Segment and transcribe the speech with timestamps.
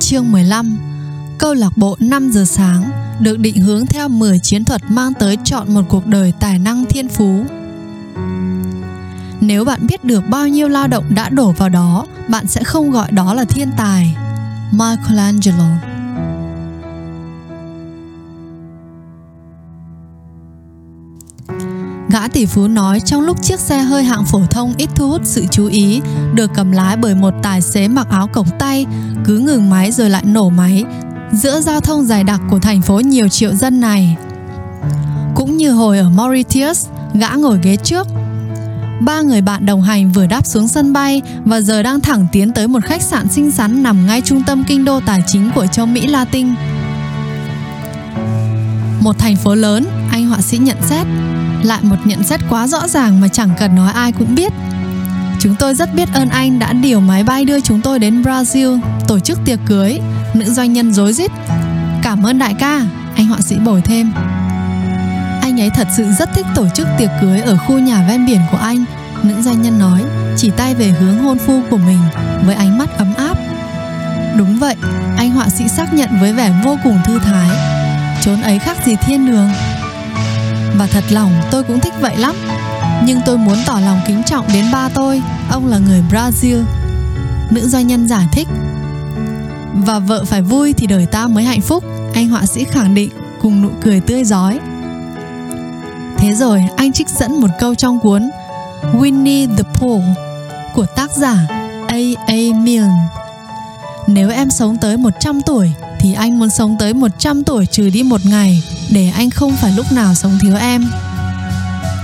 [0.00, 0.78] Chương 15
[1.38, 2.90] Câu lạc bộ 5 giờ sáng
[3.20, 6.84] được định hướng theo 10 chiến thuật mang tới chọn một cuộc đời tài năng
[6.84, 7.44] thiên phú.
[9.40, 12.90] Nếu bạn biết được bao nhiêu lao động đã đổ vào đó, bạn sẽ không
[12.90, 14.16] gọi đó là thiên tài.
[14.72, 15.87] Michelangelo
[22.18, 25.20] Gã tỷ phú nói trong lúc chiếc xe hơi hạng phổ thông ít thu hút
[25.24, 26.00] sự chú ý,
[26.34, 28.86] được cầm lái bởi một tài xế mặc áo cổng tay,
[29.24, 30.84] cứ ngừng máy rồi lại nổ máy,
[31.32, 34.16] giữa giao thông dài đặc của thành phố nhiều triệu dân này.
[35.34, 38.06] Cũng như hồi ở Mauritius, gã ngồi ghế trước.
[39.00, 42.52] Ba người bạn đồng hành vừa đáp xuống sân bay và giờ đang thẳng tiến
[42.52, 45.66] tới một khách sạn xinh xắn nằm ngay trung tâm kinh đô tài chính của
[45.66, 46.48] châu Mỹ Latin.
[49.00, 51.06] Một thành phố lớn, anh họa sĩ nhận xét,
[51.62, 54.52] lại một nhận xét quá rõ ràng mà chẳng cần nói ai cũng biết.
[55.40, 58.80] Chúng tôi rất biết ơn anh đã điều máy bay đưa chúng tôi đến Brazil
[59.08, 59.98] tổ chức tiệc cưới.
[60.34, 61.30] Nữ doanh nhân rối rít.
[62.02, 62.80] Cảm ơn đại ca,
[63.16, 64.12] anh họa sĩ bồi thêm.
[65.42, 68.40] Anh ấy thật sự rất thích tổ chức tiệc cưới ở khu nhà ven biển
[68.50, 68.84] của anh.
[69.22, 70.02] Nữ doanh nhân nói,
[70.36, 71.98] chỉ tay về hướng hôn phu của mình
[72.46, 73.38] với ánh mắt ấm áp.
[74.36, 74.76] Đúng vậy,
[75.16, 77.48] anh họa sĩ xác nhận với vẻ vô cùng thư thái.
[78.22, 79.48] Chốn ấy khác gì thiên đường.
[80.76, 82.36] Và thật lòng, tôi cũng thích vậy lắm
[83.04, 86.64] Nhưng tôi muốn tỏ lòng kính trọng đến ba tôi Ông là người Brazil,
[87.50, 88.48] Nữ doanh nhân giải thích
[89.74, 93.10] Và vợ phải vui thì đời ta mới hạnh phúc, Anh họa sĩ khẳng định,
[93.42, 94.58] Cùng nụ cười tươi giói
[96.16, 98.30] Thế rồi, anh trích dẫn một câu trong cuốn
[98.92, 100.02] Winnie the Pooh
[100.74, 101.46] của tác giả
[101.88, 102.36] A.A.
[102.54, 103.08] Milne.
[104.06, 108.02] Nếu em sống tới 100 tuổi thì anh muốn sống tới 100 tuổi trừ đi
[108.02, 110.90] một ngày, để anh không phải lúc nào sống thiếu em.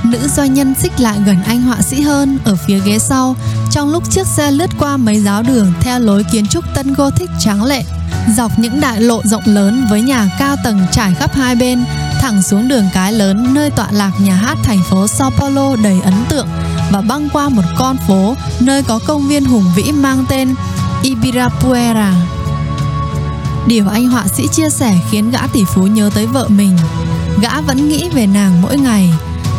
[0.04, 3.36] Nữ doanh nhân xích lại gần anh họa sĩ hơn ở phía ghế sau,
[3.70, 7.30] trong lúc chiếc xe lướt qua mấy giáo đường theo lối kiến trúc tân Gothic
[7.40, 7.84] tráng lệ,
[8.36, 11.84] dọc những đại lộ rộng lớn với nhà cao tầng trải khắp hai bên,
[12.20, 16.00] thẳng xuống đường cái lớn nơi tọa lạc nhà hát thành phố Sao Paulo đầy
[16.04, 16.46] ấn tượng
[16.92, 20.54] và băng qua một con phố nơi có công viên hùng vĩ mang tên
[21.02, 22.33] Ibirapuera.
[23.66, 26.76] Điều anh họa sĩ chia sẻ khiến gã tỷ phú nhớ tới vợ mình.
[27.42, 29.10] Gã vẫn nghĩ về nàng mỗi ngày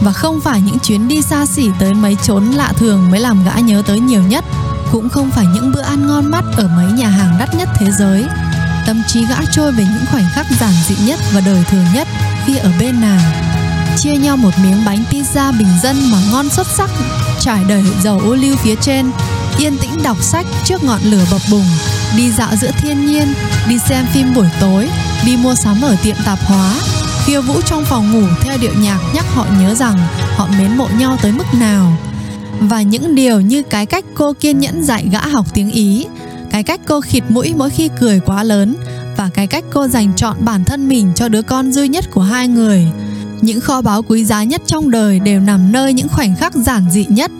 [0.01, 3.45] và không phải những chuyến đi xa xỉ tới mấy chốn lạ thường mới làm
[3.45, 4.45] gã nhớ tới nhiều nhất,
[4.91, 7.91] cũng không phải những bữa ăn ngon mắt ở mấy nhà hàng đắt nhất thế
[7.99, 8.25] giới.
[8.85, 12.07] Tâm trí gã trôi về những khoảnh khắc giản dị nhất và đời thường nhất
[12.45, 13.21] khi ở bên nàng.
[13.97, 16.89] Chia nhau một miếng bánh pizza bình dân mà ngon xuất sắc,
[17.39, 19.11] trải đầy dầu ô liu phía trên,
[19.57, 21.65] yên tĩnh đọc sách trước ngọn lửa bập bùng,
[22.17, 23.33] đi dạo giữa thiên nhiên,
[23.69, 24.89] đi xem phim buổi tối,
[25.25, 26.75] đi mua sắm ở tiệm tạp hóa,
[27.25, 29.97] khiêu vũ trong phòng ngủ theo điệu nhạc nhắc họ nhớ rằng
[30.35, 31.97] họ mến mộ nhau tới mức nào.
[32.59, 36.05] Và những điều như cái cách cô kiên nhẫn dạy gã học tiếng Ý,
[36.51, 38.75] cái cách cô khịt mũi mỗi khi cười quá lớn
[39.17, 42.21] và cái cách cô dành chọn bản thân mình cho đứa con duy nhất của
[42.21, 42.87] hai người.
[43.41, 46.91] Những kho báu quý giá nhất trong đời đều nằm nơi những khoảnh khắc giản
[46.91, 47.31] dị nhất.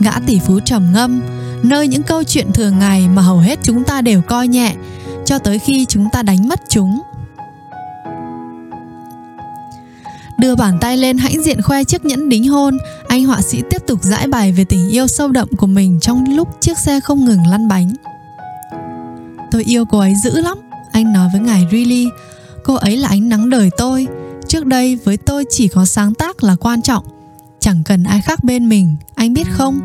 [0.00, 1.22] Gã tỷ phú trầm ngâm,
[1.62, 4.74] nơi những câu chuyện thường ngày mà hầu hết chúng ta đều coi nhẹ
[5.26, 7.02] cho tới khi chúng ta đánh mất chúng.
[10.38, 12.78] Đưa bàn tay lên hãnh diện khoe chiếc nhẫn đính hôn.
[13.08, 16.24] Anh họa sĩ tiếp tục giải bài về tình yêu sâu đậm của mình trong
[16.36, 17.94] lúc chiếc xe không ngừng lăn bánh.
[19.50, 20.58] Tôi yêu cô ấy dữ lắm,
[20.92, 22.08] anh nói với ngài Riley.
[22.64, 24.06] Cô ấy là ánh nắng đời tôi.
[24.48, 27.04] Trước đây với tôi chỉ có sáng tác là quan trọng.
[27.60, 29.80] Chẳng cần ai khác bên mình, anh biết không?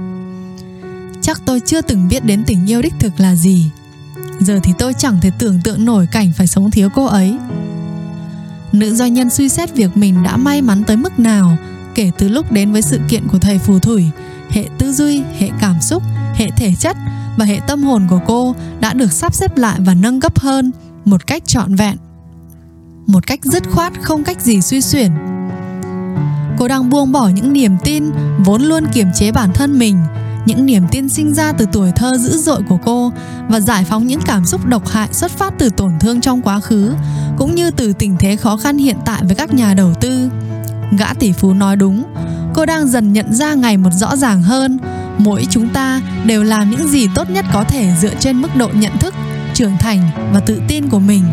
[1.21, 3.66] Chắc tôi chưa từng biết đến tình yêu đích thực là gì
[4.39, 7.35] giờ thì tôi chẳng thể tưởng tượng nổi cảnh phải sống thiếu cô ấy.
[8.72, 11.57] Nữ doanh nhân suy xét việc mình đã may mắn tới mức nào,
[11.95, 14.05] kể từ lúc đến với sự kiện của thầy phù thủy,
[14.50, 16.03] hệ tư duy, hệ cảm xúc,
[16.35, 16.97] hệ thể chất
[17.38, 20.71] và hệ tâm hồn của cô đã được sắp xếp lại và nâng cấp hơn
[21.06, 21.97] một cách trọn vẹn,
[23.07, 25.11] một cách dứt khoát không cách gì suy xuyển.
[26.57, 28.03] Cô đang buông bỏ những niềm tin
[28.45, 29.97] vốn luôn kiềm chế bản thân mình
[30.45, 33.11] những niềm tin sinh ra từ tuổi thơ dữ dội của cô
[33.50, 36.59] và giải phóng những cảm xúc độc hại xuất phát từ tổn thương trong quá
[36.59, 36.94] khứ,
[37.38, 40.30] cũng như từ tình thế khó khăn hiện tại với các nhà đầu tư.
[40.97, 42.03] Gã tỷ phú nói đúng,
[42.53, 44.80] cô đang dần nhận ra ngày một rõ ràng hơn,
[45.18, 48.69] mỗi chúng ta đều làm những gì tốt nhất có thể dựa trên mức độ
[48.74, 49.13] nhận thức,
[49.53, 51.24] trưởng thành và tự tin của mình.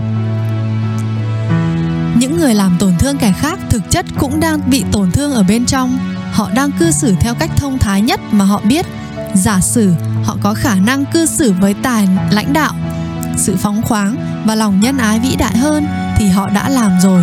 [2.19, 5.43] Những người làm tổn thương kẻ khác thực chất cũng đang bị tổn thương ở
[5.43, 5.99] bên trong
[6.37, 8.87] họ đang cư xử theo cách thông thái nhất mà họ biết.
[9.35, 9.93] Giả sử
[10.25, 12.73] họ có khả năng cư xử với tài lãnh đạo,
[13.37, 15.87] sự phóng khoáng và lòng nhân ái vĩ đại hơn
[16.17, 17.23] thì họ đã làm rồi.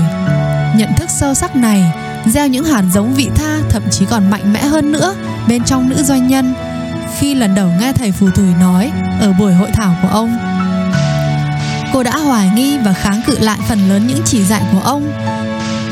[0.76, 1.94] Nhận thức sâu sắc này,
[2.26, 5.16] gieo những hạt giống vị tha thậm chí còn mạnh mẽ hơn nữa
[5.48, 6.54] bên trong nữ doanh nhân.
[7.20, 10.38] Khi lần đầu nghe thầy phù thủy nói ở buổi hội thảo của ông,
[11.94, 15.12] cô đã hoài nghi và kháng cự lại phần lớn những chỉ dạy của ông.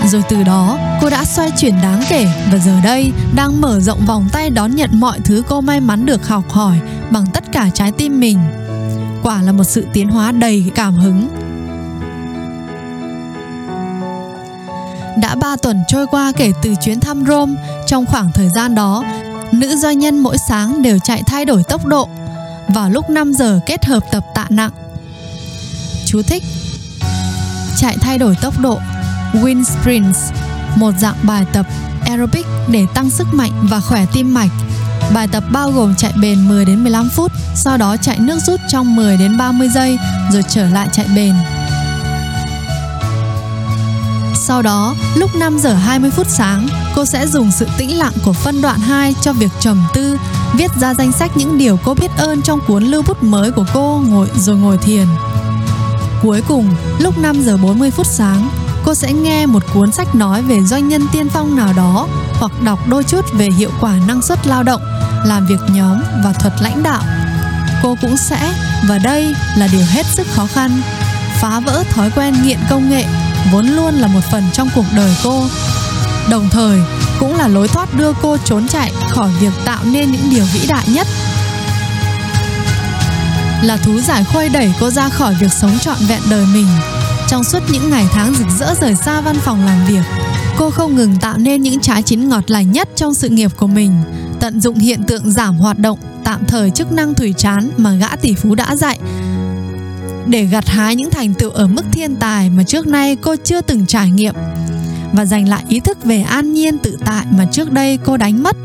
[0.06, 4.06] Rồi từ đó, cô đã xoay chuyển đáng kể và giờ đây đang mở rộng
[4.06, 6.80] vòng tay đón nhận mọi thứ cô may mắn được học hỏi
[7.12, 8.40] bằng tất cả trái tim mình.
[9.24, 11.28] Quả là một sự tiến hóa đầy cảm hứng.
[15.22, 17.54] Đã ba tuần trôi qua kể từ chuyến thăm Rome,
[17.88, 19.04] trong khoảng thời gian đó,
[19.52, 22.10] nữ doanh nhân mỗi sáng đều chạy thay đổi tốc độ
[22.68, 24.72] vào lúc 5 giờ kết hợp tập tạ nặng.
[26.06, 26.44] Chú thích
[27.78, 28.80] Chạy thay đổi tốc độ
[29.34, 30.20] Wind Sprints
[30.76, 31.66] một dạng bài tập
[32.06, 34.50] aerobic để tăng sức mạnh và khỏe tim mạch.
[35.14, 38.60] Bài tập bao gồm chạy bền 10 đến 15 phút, sau đó chạy nước rút
[38.68, 39.98] trong 10 đến 30 giây
[40.32, 41.34] rồi trở lại chạy bền.
[44.36, 48.34] Sau đó, lúc 5 giờ 20 phút sáng, cô sẽ dùng sự tĩnh lặng của
[48.34, 50.18] phân đoạn 2 cho việc trầm tư,
[50.54, 53.66] viết ra danh sách những điều cô biết ơn trong cuốn lưu bút mới của
[53.74, 55.08] cô ngồi rồi ngồi thiền.
[56.22, 56.70] Cuối cùng,
[57.00, 58.50] lúc 5 giờ 40 phút sáng,
[58.86, 62.52] cô sẽ nghe một cuốn sách nói về doanh nhân tiên phong nào đó hoặc
[62.64, 64.82] đọc đôi chút về hiệu quả năng suất lao động,
[65.26, 67.02] làm việc nhóm và thuật lãnh đạo.
[67.84, 68.54] Cô cũng sẽ,
[68.88, 70.82] và đây là điều hết sức khó khăn,
[71.42, 73.06] phá vỡ thói quen nghiện công nghệ
[73.52, 75.44] vốn luôn là một phần trong cuộc đời cô.
[76.30, 76.80] Đồng thời,
[77.20, 80.68] cũng là lối thoát đưa cô trốn chạy khỏi việc tạo nên những điều vĩ
[80.68, 81.08] đại nhất
[83.62, 86.68] là thú giải khuây đẩy cô ra khỏi việc sống trọn vẹn đời mình
[87.32, 90.02] trong suốt những ngày tháng rực rỡ rời xa văn phòng làm việc,
[90.58, 93.68] cô không ngừng tạo nên những trái chín ngọt lành nhất trong sự nghiệp của
[93.68, 93.94] mình,
[94.40, 98.16] tận dụng hiện tượng giảm hoạt động tạm thời chức năng thủy chán mà gã
[98.16, 99.00] tỷ phú đã dạy.
[100.28, 103.62] Để gặt hái những thành tựu ở mức thiên tài mà trước nay cô chưa
[103.62, 104.36] từng trải nghiệm
[105.14, 108.44] và giành lại ý thức về an nhiên tự tại mà trước đây cô đánh
[108.44, 108.56] mất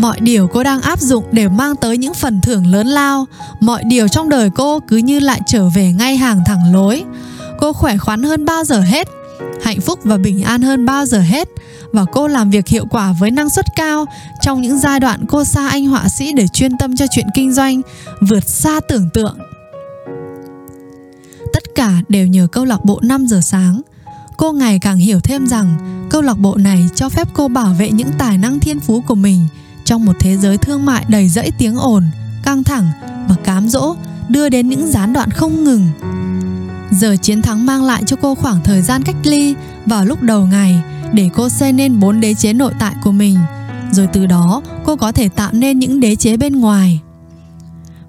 [0.00, 3.26] mọi điều cô đang áp dụng đều mang tới những phần thưởng lớn lao.
[3.60, 7.04] Mọi điều trong đời cô cứ như lại trở về ngay hàng thẳng lối.
[7.58, 9.08] Cô khỏe khoắn hơn bao giờ hết,
[9.62, 11.48] hạnh phúc và bình an hơn bao giờ hết.
[11.92, 14.04] Và cô làm việc hiệu quả với năng suất cao.
[14.42, 17.52] Trong những giai đoạn cô xa anh họa sĩ để chuyên tâm cho chuyện kinh
[17.52, 17.82] doanh,
[18.20, 19.38] vượt xa tưởng tượng.
[21.52, 23.80] Tất cả đều nhờ câu lạc bộ 5 giờ sáng.
[24.36, 25.76] Cô ngày càng hiểu thêm rằng
[26.10, 29.14] câu lạc bộ này cho phép cô bảo vệ những tài năng thiên phú của
[29.14, 29.40] mình
[29.86, 32.04] trong một thế giới thương mại đầy rẫy tiếng ồn,
[32.42, 32.88] căng thẳng
[33.28, 33.96] và cám dỗ
[34.28, 35.88] đưa đến những gián đoạn không ngừng.
[36.90, 39.54] Giờ chiến thắng mang lại cho cô khoảng thời gian cách ly
[39.86, 43.38] vào lúc đầu ngày để cô xây nên bốn đế chế nội tại của mình,
[43.92, 47.00] rồi từ đó cô có thể tạo nên những đế chế bên ngoài.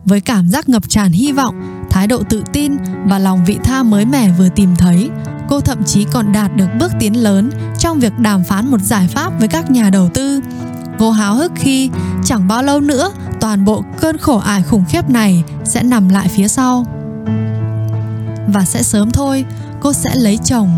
[0.05, 2.75] Với cảm giác ngập tràn hy vọng, thái độ tự tin
[3.05, 5.09] và lòng vị tha mới mẻ vừa tìm thấy,
[5.49, 9.07] cô thậm chí còn đạt được bước tiến lớn trong việc đàm phán một giải
[9.07, 10.41] pháp với các nhà đầu tư
[10.99, 11.89] Cô háo hức khi
[12.25, 13.11] chẳng bao lâu nữa
[13.41, 16.85] toàn bộ cơn khổ ải khủng khiếp này sẽ nằm lại phía sau.
[18.47, 19.45] Và sẽ sớm thôi,
[19.79, 20.69] cô sẽ lấy chồng.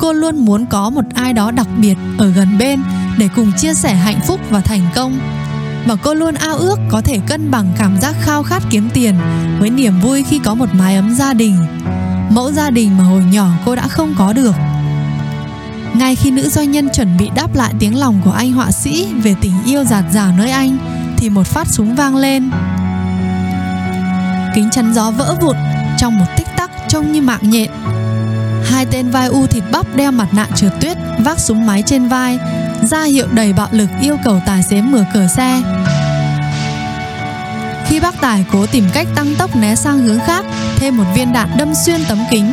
[0.00, 2.82] Cô luôn muốn có một ai đó đặc biệt ở gần bên
[3.18, 5.18] để cùng chia sẻ hạnh phúc và thành công.
[5.86, 9.14] Và cô luôn ao ước có thể cân bằng cảm giác khao khát kiếm tiền
[9.60, 11.56] với niềm vui khi có một mái ấm gia đình.
[12.30, 14.54] Mẫu gia đình mà hồi nhỏ cô đã không có được
[15.94, 19.06] ngay khi nữ doanh nhân chuẩn bị đáp lại tiếng lòng của anh họa sĩ
[19.22, 20.78] về tình yêu giạt rào nơi anh
[21.18, 22.50] thì một phát súng vang lên.
[24.54, 25.56] Kính chắn gió vỡ vụn
[25.98, 27.70] trong một tích tắc trông như mạng nhện.
[28.64, 32.08] Hai tên vai u thịt bắp đeo mặt nạ trượt tuyết vác súng máy trên
[32.08, 32.38] vai
[32.82, 35.62] ra hiệu đầy bạo lực yêu cầu tài xế mở cửa xe.
[37.86, 40.44] Khi bác tài cố tìm cách tăng tốc né sang hướng khác,
[40.76, 42.52] thêm một viên đạn đâm xuyên tấm kính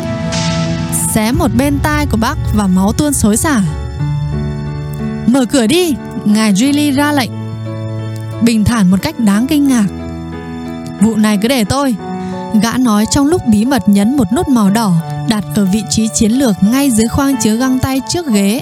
[1.13, 3.61] xé một bên tai của bác và máu tuôn xối xả.
[5.27, 7.31] Mở cửa đi, ngài Julie ra lệnh.
[8.41, 9.85] Bình thản một cách đáng kinh ngạc.
[11.01, 11.95] Vụ này cứ để tôi.
[12.61, 14.93] Gã nói trong lúc bí mật nhấn một nút màu đỏ
[15.29, 18.61] đặt ở vị trí chiến lược ngay dưới khoang chứa găng tay trước ghế.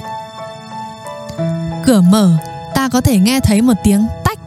[1.84, 2.36] Cửa mở,
[2.74, 4.38] ta có thể nghe thấy một tiếng tách.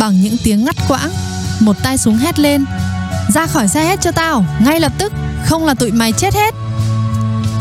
[0.00, 1.10] Bằng những tiếng ngắt quãng,
[1.60, 2.64] một tay súng hét lên.
[3.34, 5.12] Ra khỏi xe hết cho tao, ngay lập tức
[5.48, 6.54] không là tụi mày chết hết.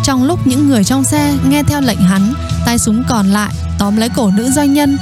[0.03, 2.33] Trong lúc những người trong xe nghe theo lệnh hắn
[2.65, 4.97] tay súng còn lại tóm lấy cổ nữ doanh nhân.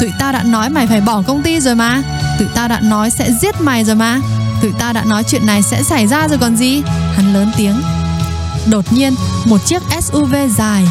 [0.00, 2.02] Tụi tao đã nói mày phải bỏ công ty rồi mà.
[2.38, 4.20] Tụi tao đã nói sẽ giết mày rồi mà.
[4.62, 6.82] Tụi tao đã nói chuyện này sẽ xảy ra rồi còn gì?
[7.16, 7.82] Hắn lớn tiếng.
[8.66, 9.14] Đột nhiên
[9.44, 10.84] một chiếc suv dài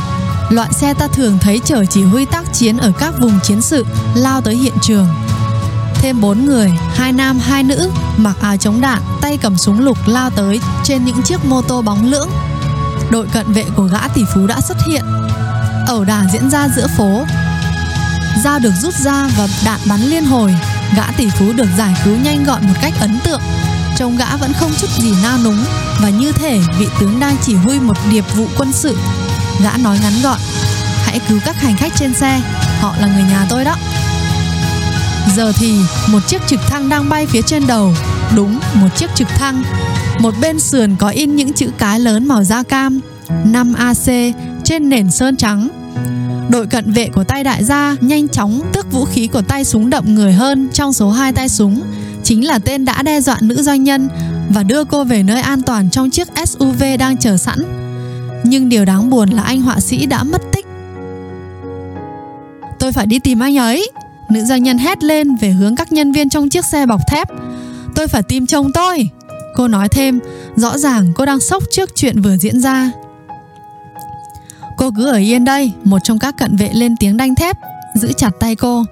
[0.50, 3.86] loại xe ta thường thấy chở chỉ huy tác chiến ở các vùng chiến sự
[4.16, 5.08] lao tới hiện trường.
[5.96, 9.98] Thêm bốn người, hai nam hai nữ, mặc áo chống đạn, tay cầm súng lục
[10.08, 12.30] lao tới trên những chiếc mô tô bóng lưỡng.
[13.12, 15.04] Đội cận vệ của gã tỷ phú đã xuất hiện.
[15.88, 17.26] Ẩu đả diễn ra giữa phố.
[18.44, 20.56] Dao được rút ra và đạn bắn liên hồi.
[20.96, 23.42] Gã tỷ phú được giải cứu nhanh gọn một cách ấn tượng.
[23.96, 25.66] Trông gã vẫn không chút gì nao núng
[26.02, 28.98] Và như thể vị tướng đang chỉ huy một điệp vụ quân sự
[29.64, 30.40] Gã nói ngắn gọn
[31.06, 32.42] Hãy cứu các hành khách trên xe
[32.80, 33.76] Họ là người nhà tôi đó
[35.36, 35.76] Giờ thì
[36.12, 37.94] một chiếc trực thăng đang bay phía trên đầu
[38.36, 39.64] Đúng, một chiếc trực thăng
[40.20, 43.00] Một bên sườn có in những chữ cái lớn màu da cam
[43.46, 45.70] 5AC trên nền sơn trắng
[46.50, 49.90] Đội cận vệ của tay đại gia nhanh chóng tước vũ khí của tay súng
[49.90, 51.82] đậm người hơn trong số hai tay súng
[52.24, 54.10] chính là tên đã đe dọa nữ doanh nhân
[54.50, 57.60] và đưa cô về nơi an toàn trong chiếc SUV đang chờ sẵn.
[58.44, 60.66] Nhưng điều đáng buồn là anh họa sĩ đã mất tích.
[62.80, 63.92] Tôi phải đi tìm anh ấy.
[64.34, 67.28] Nữ doanh nhân hét lên về hướng các nhân viên trong chiếc xe bọc thép.
[67.96, 69.10] Tôi phải tìm chồng tôi.
[69.56, 70.20] Cô nói thêm,
[70.56, 72.92] rõ ràng cô đang sốc trước chuyện vừa diễn ra.
[74.78, 77.58] Cô cứ ở yên đây, một trong các cận vệ lên tiếng đanh thép,
[77.96, 78.84] giữ chặt tay cô.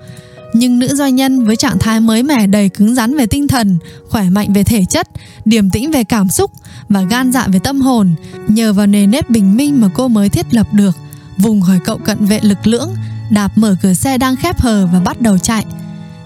[0.54, 3.78] Nhưng nữ doanh nhân với trạng thái mới mẻ đầy cứng rắn về tinh thần,
[4.10, 5.08] khỏe mạnh về thể chất,
[5.46, 6.52] điềm tĩnh về cảm xúc
[6.90, 8.12] và gan dạ về tâm hồn,
[8.48, 10.98] nhờ vào nề nếp bình minh mà cô mới thiết lập được,
[11.38, 12.90] vùng khỏi cậu cận vệ lực lưỡng,
[13.32, 15.66] đạp mở cửa xe đang khép hờ và bắt đầu chạy.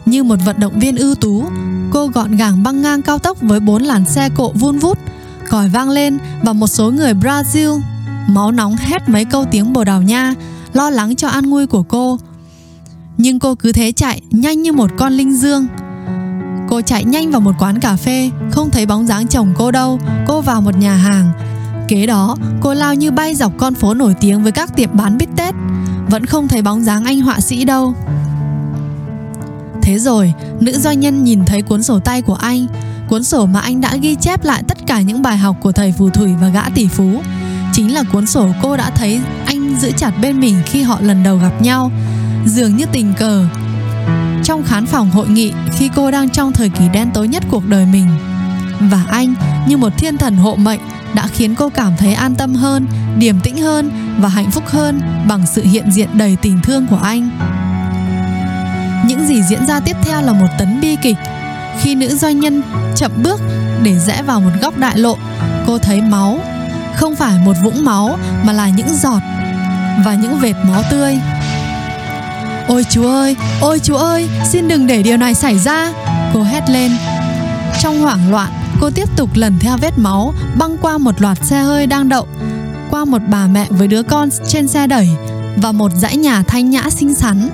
[0.05, 1.45] Như một vận động viên ưu tú,
[1.91, 4.97] cô gọn gàng băng ngang cao tốc với bốn làn xe cộ vun vút,
[5.49, 7.81] còi vang lên và một số người Brazil
[8.27, 10.33] máu nóng hét mấy câu tiếng Bồ Đào Nha,
[10.73, 12.17] lo lắng cho an nguy của cô.
[13.17, 15.67] Nhưng cô cứ thế chạy, nhanh như một con linh dương.
[16.69, 19.99] Cô chạy nhanh vào một quán cà phê, không thấy bóng dáng chồng cô đâu,
[20.27, 21.31] cô vào một nhà hàng.
[21.87, 25.17] Kế đó, cô lao như bay dọc con phố nổi tiếng với các tiệm bán
[25.17, 25.55] bít tết,
[26.09, 27.93] vẫn không thấy bóng dáng anh họa sĩ đâu.
[29.81, 32.67] Thế rồi, nữ doanh nhân nhìn thấy cuốn sổ tay của anh,
[33.09, 35.91] cuốn sổ mà anh đã ghi chép lại tất cả những bài học của thầy
[35.91, 37.21] phù thủy và gã tỷ phú
[37.73, 41.23] chính là cuốn sổ cô đã thấy anh giữ chặt bên mình khi họ lần
[41.23, 41.91] đầu gặp nhau
[42.45, 43.45] dường như tình cờ
[44.43, 47.67] trong khán phòng hội nghị khi cô đang trong thời kỳ đen tối nhất cuộc
[47.67, 48.07] đời mình
[48.79, 49.33] và anh
[49.67, 50.79] như một thiên thần hộ mệnh
[51.15, 55.01] đã khiến cô cảm thấy an tâm hơn, điềm tĩnh hơn và hạnh phúc hơn
[55.27, 57.29] bằng sự hiện diện đầy tình thương của anh.
[59.07, 61.17] Những gì diễn ra tiếp theo là một tấn bi kịch.
[61.81, 62.61] Khi nữ doanh nhân
[62.95, 63.41] chậm bước
[63.83, 65.17] để rẽ vào một góc đại lộ,
[65.67, 66.39] cô thấy máu
[66.95, 69.19] không phải một vũng máu mà là những giọt
[70.05, 71.17] và những vệt máu tươi.
[72.67, 75.91] Ôi chúa ơi, ôi chúa ơi, xin đừng để điều này xảy ra,
[76.33, 76.91] cô hét lên.
[77.81, 78.51] Trong hoảng loạn
[78.81, 82.27] cô tiếp tục lần theo vết máu, băng qua một loạt xe hơi đang đậu,
[82.91, 85.09] qua một bà mẹ với đứa con trên xe đẩy
[85.57, 87.49] và một dãy nhà thanh nhã xinh xắn.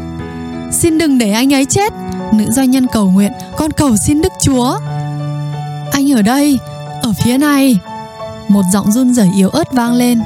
[0.71, 1.93] Xin đừng để anh ấy chết,
[2.33, 4.77] nữ doanh nhân cầu nguyện, con cầu xin đức chúa.
[5.91, 6.59] Anh ở đây,
[7.01, 7.79] ở phía này.
[8.47, 10.21] Một giọng run rẩy yếu ớt vang lên.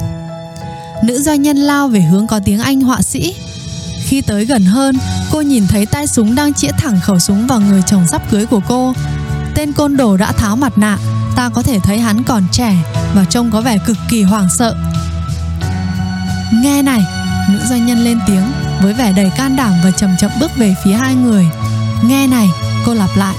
[1.04, 3.34] Nữ doanh nhân lao về hướng có tiếng anh họa sĩ.
[4.04, 4.96] Khi tới gần hơn,
[5.32, 8.46] cô nhìn thấy tay súng đang chĩa thẳng khẩu súng vào người chồng sắp cưới
[8.46, 8.92] của cô
[9.56, 10.98] tên côn đồ đã tháo mặt nạ
[11.36, 12.76] ta có thể thấy hắn còn trẻ
[13.14, 14.76] và trông có vẻ cực kỳ hoảng sợ
[16.62, 17.00] nghe này,
[17.50, 20.74] nữ doanh nhân lên tiếng với vẻ đầy can đảm và chậm chậm bước về
[20.84, 21.46] phía hai người
[22.04, 22.50] nghe này,
[22.86, 23.34] cô lặp lại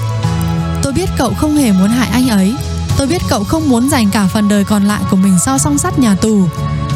[0.82, 2.54] tôi biết cậu không hề muốn hại anh ấy
[2.98, 5.78] Tôi biết cậu không muốn dành cả phần đời còn lại của mình sau song
[5.78, 6.48] sắt nhà tù.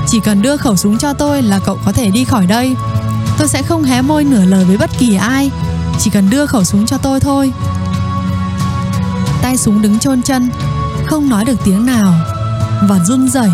[0.07, 2.76] Chỉ cần đưa khẩu súng cho tôi là cậu có thể đi khỏi đây.
[3.38, 5.50] Tôi sẽ không hé môi nửa lời với bất kỳ ai.
[5.99, 7.52] Chỉ cần đưa khẩu súng cho tôi thôi.
[9.43, 10.51] Tay súng đứng chôn chân,
[11.07, 12.15] không nói được tiếng nào
[12.89, 13.51] và run rẩy.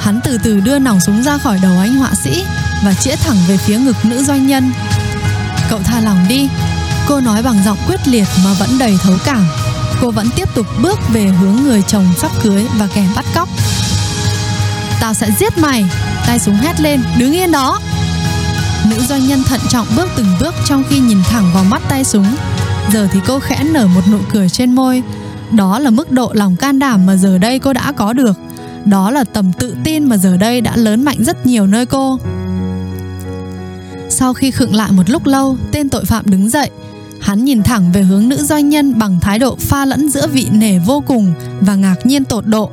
[0.00, 2.44] Hắn từ từ đưa nòng súng ra khỏi đầu anh họa sĩ
[2.84, 4.72] và chĩa thẳng về phía ngực nữ doanh nhân.
[5.70, 6.48] Cậu tha lòng đi,
[7.08, 9.46] cô nói bằng giọng quyết liệt mà vẫn đầy thấu cảm
[10.00, 13.48] cô vẫn tiếp tục bước về hướng người chồng sắp cưới và kẻ bắt cóc.
[15.00, 15.84] Tao sẽ giết mày,
[16.26, 17.80] tay súng hét lên, đứng yên đó.
[18.90, 22.04] Nữ doanh nhân thận trọng bước từng bước trong khi nhìn thẳng vào mắt tay
[22.04, 22.36] súng.
[22.92, 25.02] Giờ thì cô khẽ nở một nụ cười trên môi.
[25.52, 28.38] Đó là mức độ lòng can đảm mà giờ đây cô đã có được.
[28.84, 32.18] Đó là tầm tự tin mà giờ đây đã lớn mạnh rất nhiều nơi cô.
[34.08, 36.70] Sau khi khựng lại một lúc lâu, tên tội phạm đứng dậy,
[37.26, 40.46] Hắn nhìn thẳng về hướng nữ doanh nhân bằng thái độ pha lẫn giữa vị
[40.52, 42.70] nể vô cùng và ngạc nhiên tột độ.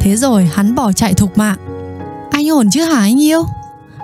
[0.00, 1.56] Thế rồi hắn bỏ chạy thục mạng.
[2.30, 3.42] Anh ổn chứ hả anh yêu?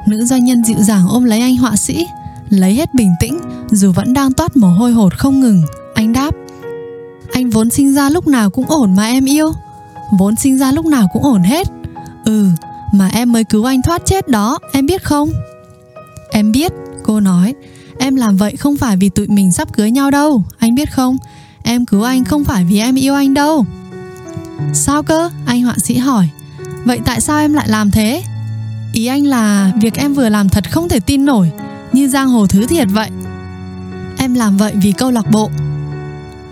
[0.09, 2.07] Nữ doanh nhân dịu dàng ôm lấy anh họa sĩ,
[2.49, 3.34] lấy hết bình tĩnh
[3.76, 5.62] dù vẫn đang toát mồ hôi hột không ngừng.
[5.95, 6.35] Anh đáp,
[7.33, 9.52] anh vốn sinh ra lúc nào cũng ổn mà em yêu.
[10.19, 11.69] Vốn sinh ra lúc nào cũng ổn hết.
[12.25, 12.47] Ừ,
[12.93, 15.31] mà em mới cứu anh thoát chết đó, em biết không?
[16.31, 17.54] Em biết, cô nói,
[17.99, 21.16] Em làm vậy không phải vì tụi mình sắp cưới nhau đâu Anh biết không
[21.62, 23.66] Em cứu anh không phải vì em yêu anh đâu
[24.73, 26.28] Sao cơ Anh họa sĩ hỏi
[26.85, 28.23] Vậy tại sao em lại làm thế
[28.93, 31.50] Ý anh là việc em vừa làm thật không thể tin nổi
[31.93, 33.11] Như giang hồ thứ thiệt vậy
[34.25, 35.50] Em làm vậy vì câu lạc bộ.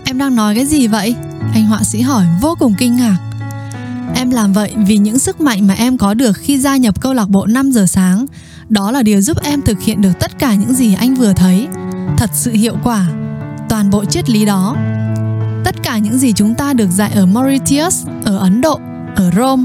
[0.03, 1.15] Em đang nói cái gì vậy?
[1.53, 3.17] Anh họa sĩ hỏi vô cùng kinh ngạc.
[4.15, 7.13] Em làm vậy vì những sức mạnh mà em có được khi gia nhập câu
[7.13, 8.25] lạc bộ 5 giờ sáng.
[8.69, 11.67] Đó là điều giúp em thực hiện được tất cả những gì anh vừa thấy.
[12.17, 13.07] Thật sự hiệu quả.
[13.69, 14.75] Toàn bộ triết lý đó.
[15.63, 18.79] Tất cả những gì chúng ta được dạy ở Mauritius, ở Ấn Độ,
[19.15, 19.63] ở Rome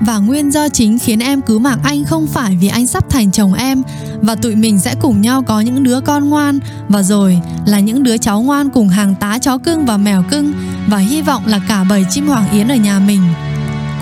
[0.00, 3.30] và nguyên do chính khiến em cứu mặc anh không phải vì anh sắp thành
[3.30, 3.82] chồng em
[4.20, 8.02] và tụi mình sẽ cùng nhau có những đứa con ngoan và rồi là những
[8.02, 10.52] đứa cháu ngoan cùng hàng tá chó cưng và mèo cưng
[10.86, 13.22] và hy vọng là cả bầy chim hoàng yến ở nhà mình.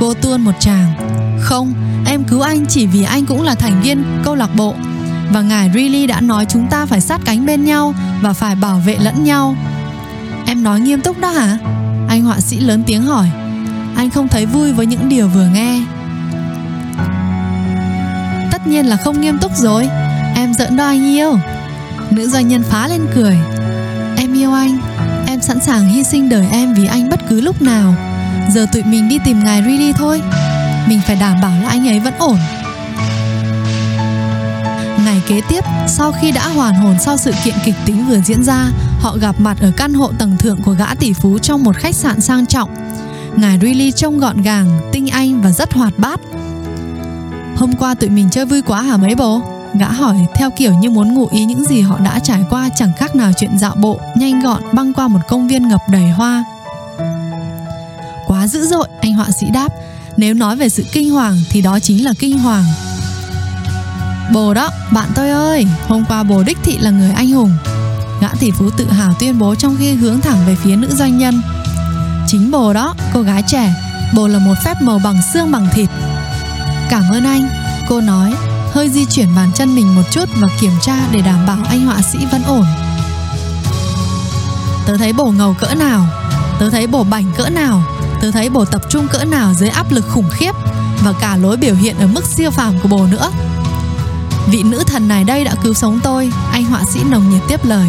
[0.00, 0.92] Cô tuôn một tràng.
[1.40, 1.72] Không,
[2.06, 4.74] em cứu anh chỉ vì anh cũng là thành viên câu lạc bộ
[5.32, 8.82] và ngài Riley đã nói chúng ta phải sát cánh bên nhau và phải bảo
[8.86, 9.56] vệ lẫn nhau.
[10.46, 11.58] Em nói nghiêm túc đó hả?
[12.08, 13.30] Anh họa sĩ lớn tiếng hỏi
[13.96, 15.80] anh không thấy vui với những điều vừa nghe.
[18.52, 19.88] Tất nhiên là không nghiêm túc rồi.
[20.34, 21.38] Em giỡn đó anh yêu.
[22.10, 23.38] Nữ doanh nhân phá lên cười.
[24.16, 24.78] Em yêu anh.
[25.26, 27.94] Em sẵn sàng hy sinh đời em vì anh bất cứ lúc nào.
[28.54, 30.22] Giờ tụi mình đi tìm ngài Riley thôi.
[30.88, 32.36] Mình phải đảm bảo là anh ấy vẫn ổn.
[35.04, 38.44] Ngày kế tiếp, sau khi đã hoàn hồn sau sự kiện kịch tính vừa diễn
[38.44, 38.66] ra,
[39.00, 41.94] họ gặp mặt ở căn hộ tầng thượng của gã tỷ phú trong một khách
[41.94, 42.70] sạn sang trọng.
[43.36, 46.20] Ngài Riley trông gọn gàng, tinh anh và rất hoạt bát.
[47.56, 49.42] Hôm qua tụi mình chơi vui quá hả mấy bố?
[49.78, 52.92] Gã hỏi theo kiểu như muốn ngụ ý những gì họ đã trải qua chẳng
[52.98, 56.44] khác nào chuyện dạo bộ, nhanh gọn băng qua một công viên ngập đầy hoa.
[58.26, 59.68] Quá dữ dội, anh họa sĩ đáp.
[60.16, 62.64] Nếu nói về sự kinh hoàng thì đó chính là kinh hoàng.
[64.32, 67.52] Bồ đó, bạn tôi ơi, hôm qua bồ đích thị là người anh hùng.
[68.20, 71.18] Gã tỷ phú tự hào tuyên bố trong khi hướng thẳng về phía nữ doanh
[71.18, 71.42] nhân.
[72.34, 73.74] Chính bồ đó, cô gái trẻ.
[74.14, 75.88] Bồ là một phép màu bằng xương bằng thịt.
[76.90, 77.48] Cảm ơn anh.
[77.88, 78.34] Cô nói
[78.72, 81.86] Hơi di chuyển bàn chân mình một chút Và kiểm tra để đảm bảo anh
[81.86, 82.64] họa sĩ vẫn ổn.
[84.86, 86.06] Tớ thấy bồ ngầu cỡ nào?
[86.58, 87.82] Tớ thấy bồ bảnh cỡ nào?
[88.20, 90.52] Tớ thấy bồ tập trung cỡ nào dưới áp lực khủng khiếp?
[91.04, 93.30] Và cả lối biểu hiện ở mức siêu phàm của bồ nữa.
[94.50, 96.32] Vị nữ thần này đây đã cứu sống tôi.
[96.52, 97.88] Anh họa sĩ nồng nhiệt tiếp lời.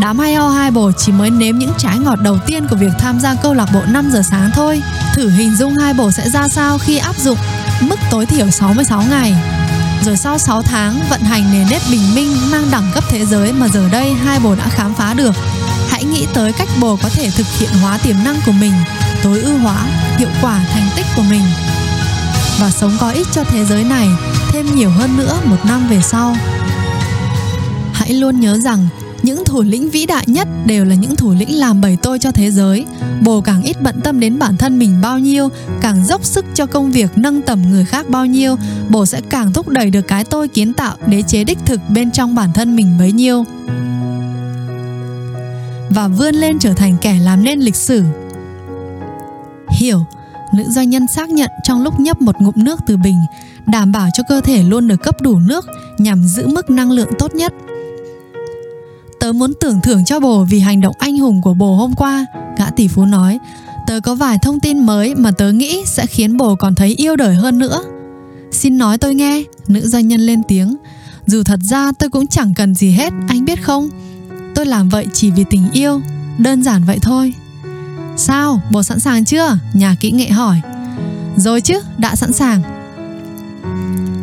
[0.00, 2.92] Đám hay ho hai bồ chỉ mới nếm những trái ngọt đầu tiên của việc
[2.98, 4.82] tham gia câu lạc bộ 5 giờ sáng thôi.
[5.14, 7.38] Thử hình dung hai bồ sẽ ra sao khi áp dụng
[7.80, 9.34] mức tối thiểu 66 ngày.
[10.04, 13.52] Rồi sau 6 tháng vận hành nền nếp bình minh mang đẳng cấp thế giới
[13.52, 15.34] mà giờ đây hai bồ đã khám phá được.
[15.88, 18.72] Hãy nghĩ tới cách bồ có thể thực hiện hóa tiềm năng của mình,
[19.22, 19.86] tối ưu hóa
[20.18, 21.44] hiệu quả thành tích của mình
[22.60, 24.08] và sống có ích cho thế giới này
[24.48, 26.36] thêm nhiều hơn nữa một năm về sau.
[27.92, 28.88] Hãy luôn nhớ rằng
[29.22, 32.30] những thủ lĩnh vĩ đại nhất đều là những thủ lĩnh làm bầy tôi cho
[32.30, 32.84] thế giới.
[33.22, 35.48] Bồ càng ít bận tâm đến bản thân mình bao nhiêu,
[35.80, 38.56] càng dốc sức cho công việc nâng tầm người khác bao nhiêu,
[38.88, 42.10] bồ sẽ càng thúc đẩy được cái tôi kiến tạo đế chế đích thực bên
[42.10, 43.44] trong bản thân mình bấy nhiêu.
[45.90, 48.04] Và vươn lên trở thành kẻ làm nên lịch sử.
[49.70, 50.04] Hiểu,
[50.54, 53.20] nữ doanh nhân xác nhận trong lúc nhấp một ngụm nước từ bình,
[53.66, 55.66] đảm bảo cho cơ thể luôn được cấp đủ nước
[55.98, 57.52] nhằm giữ mức năng lượng tốt nhất–
[59.30, 62.26] Tớ muốn tưởng thưởng cho bồ vì hành động anh hùng của bồ hôm qua
[62.58, 63.38] Gã tỷ phú nói.
[63.86, 67.16] Tớ có vài thông tin mới mà tớ nghĩ sẽ khiến bồ còn thấy yêu
[67.16, 67.82] đời hơn nữa.
[68.52, 70.76] Xin nói tôi nghe Nữ doanh nhân lên tiếng.
[71.26, 73.88] Dù thật ra tôi cũng chẳng cần gì hết Anh biết không?
[74.54, 76.00] Tôi làm vậy chỉ vì tình yêu
[76.38, 77.34] Đơn giản vậy thôi.
[78.16, 79.58] Sao, bồ sẵn sàng chưa?
[79.74, 80.60] Nhà kỹ nghệ hỏi.
[81.36, 82.62] Rồi chứ, đã sẵn sàng.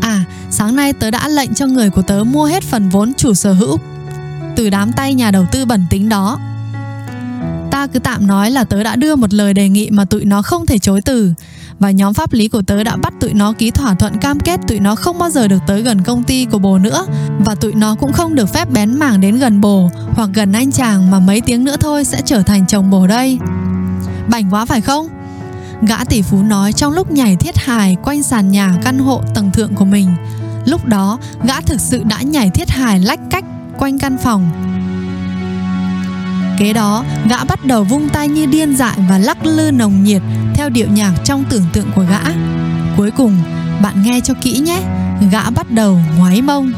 [0.02, 3.34] À, sáng nay tớ đã lệnh cho người của tớ mua hết phần vốn chủ
[3.34, 3.78] sở hữu
[4.58, 6.40] từ đám tay nhà đầu tư bẩn tính đó.
[7.72, 10.42] Ta cứ tạm nói là tớ đã đưa một lời đề nghị mà tụi nó
[10.42, 11.34] không thể chối từ,
[11.80, 14.60] và nhóm pháp lý của tớ đã bắt tụi nó ký thỏa thuận cam kết
[14.68, 17.06] tụi nó không bao giờ được tới gần công ty của bồ nữa,
[17.40, 20.72] và tụi nó cũng không được phép bén mảng đến gần bồ hoặc gần anh
[20.72, 23.40] chàng mà mấy tiếng nữa thôi sẽ trở thành chồng bồ đây.
[24.30, 25.08] Bảnh quá phải không?
[25.82, 29.52] Gã tỷ phú nói trong lúc nhảy thiết hài quanh sàn nhà căn hộ tầng
[29.52, 30.10] thượng của mình.
[30.66, 33.46] Lúc đó, gã thực sự đã nhảy thiết hài lách cách
[33.78, 34.50] quanh căn phòng
[36.58, 40.22] Kế đó, gã bắt đầu vung tay như điên dại và lắc lư nồng nhiệt
[40.54, 42.20] theo điệu nhạc trong tưởng tượng của gã.
[42.98, 43.38] Cuối cùng,
[43.82, 44.82] bạn nghe cho kỹ nhé,
[45.32, 46.74] gã bắt đầu ngoái mông.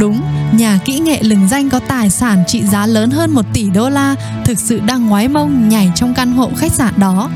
[0.00, 0.20] Đúng,
[0.52, 3.88] nhà kỹ nghệ lừng danh có tài sản trị giá lớn hơn 1 tỷ đô
[3.88, 7.30] la thực sự đang ngoái mông nhảy trong căn hộ khách sạn đó.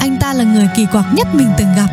[0.00, 1.88] Anh ta là người kỳ quặc nhất mình từng gặp,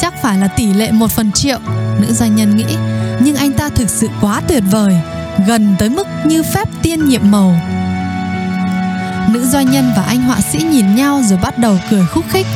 [0.00, 1.58] chắc phải là tỷ lệ một phần triệu,
[2.00, 2.76] nữ doanh nhân nghĩ.
[3.20, 4.96] Nhưng anh ta thực sự quá tuyệt vời
[5.46, 7.54] gần tới mức như phép tiên nhiệm màu.
[9.32, 12.46] Nữ doanh nhân và anh họa sĩ nhìn nhau rồi bắt đầu cười khúc khích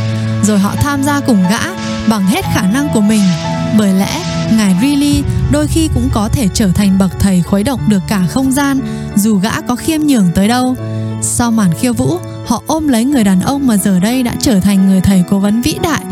[0.42, 1.60] rồi họ tham gia cùng gã
[2.08, 3.22] bằng hết khả năng của mình.
[3.78, 4.24] Bởi lẽ
[4.56, 8.22] ngài Riley đôi khi cũng có thể trở thành bậc thầy khuấy động được cả
[8.30, 8.80] không gian
[9.16, 10.76] dù gã có khiêm nhường tới đâu.
[11.22, 14.60] Sau màn khiêu vũ, họ ôm lấy người đàn ông mà giờ đây đã trở
[14.60, 16.04] thành người thầy cố vấn vĩ đại,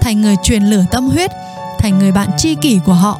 [0.00, 1.30] thành người truyền lửa tâm huyết,
[1.78, 3.18] thành người bạn tri kỷ của họ.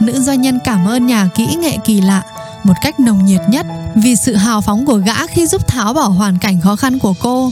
[0.00, 2.22] Nữ doanh nhân cảm ơn nhà kỹ nghệ kỳ lạ
[2.64, 6.08] một cách nồng nhiệt nhất vì sự hào phóng của gã khi giúp tháo bỏ
[6.08, 7.50] hoàn cảnh khó khăn của cô.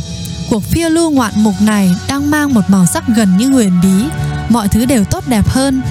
[0.50, 4.04] Cuộc phiêu lưu ngoạn mục này đang mang một màu sắc gần như huyền bí,
[4.48, 5.82] mọi thứ đều tốt đẹp hơn.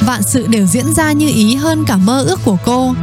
[0.00, 2.94] Vạn sự đều diễn ra như ý hơn cả mơ ước của cô.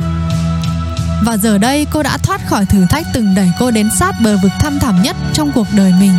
[1.23, 4.37] Và giờ đây cô đã thoát khỏi thử thách từng đẩy cô đến sát bờ
[4.43, 6.13] vực thăm thẳm nhất trong cuộc đời mình.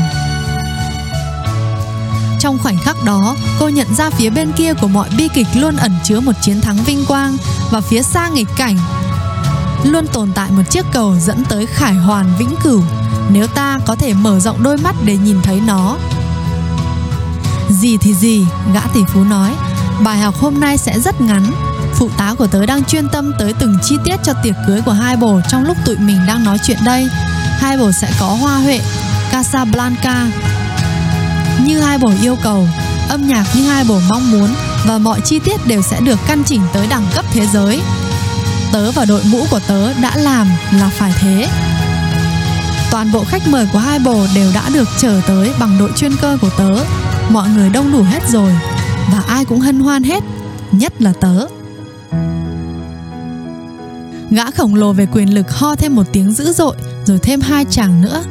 [2.41, 5.77] Trong khoảnh khắc đó, cô nhận ra phía bên kia của mọi bi kịch luôn
[5.77, 7.37] ẩn chứa một chiến thắng vinh quang
[7.71, 8.77] và phía xa nghịch cảnh
[9.85, 12.83] luôn tồn tại một chiếc cầu dẫn tới khải hoàn vĩnh cửu
[13.31, 15.97] nếu ta có thể mở rộng đôi mắt để nhìn thấy nó.
[17.71, 19.55] Gì thì gì, gã tỷ phú nói,
[20.05, 21.53] bài học hôm nay sẽ rất ngắn.
[21.95, 24.93] Phụ tá của tớ đang chuyên tâm tới từng chi tiết cho tiệc cưới của
[24.93, 27.09] hai bồ trong lúc tụi mình đang nói chuyện đây.
[27.59, 28.81] Hai bồ sẽ có hoa huệ,
[29.31, 30.27] Casablanca.
[31.69, 32.69] Như hai bổ yêu cầu,
[33.09, 34.49] âm nhạc như hai bổ mong muốn
[34.87, 37.81] và mọi chi tiết đều sẽ được căn chỉnh tới đẳng cấp thế giới.
[38.73, 41.49] Tớ và đội ngũ của tớ đã làm là phải thế.
[42.91, 46.17] Toàn bộ khách mời của hai bồ đều đã được trở tới bằng đội chuyên
[46.17, 46.71] cơ của tớ.
[47.31, 48.53] Mọi người đông đủ hết rồi
[49.13, 50.23] và ai cũng hân hoan hết,
[50.73, 51.47] nhất là tớ.
[54.31, 57.65] Gã khổng lồ về quyền lực ho thêm một tiếng dữ dội rồi thêm hai
[57.71, 58.23] chàng nữa.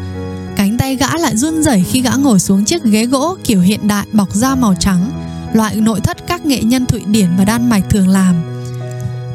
[0.87, 4.05] Tay gã lại run rẩy khi gã ngồi xuống chiếc ghế gỗ kiểu hiện đại
[4.13, 5.11] bọc da màu trắng,
[5.53, 8.35] loại nội thất các nghệ nhân Thụy Điển và Đan Mạch thường làm.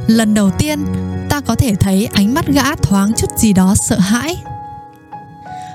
[0.06, 0.84] Lần đầu tiên,
[1.28, 4.36] ta có thể thấy ánh mắt gã thoáng chút gì đó sợ hãi.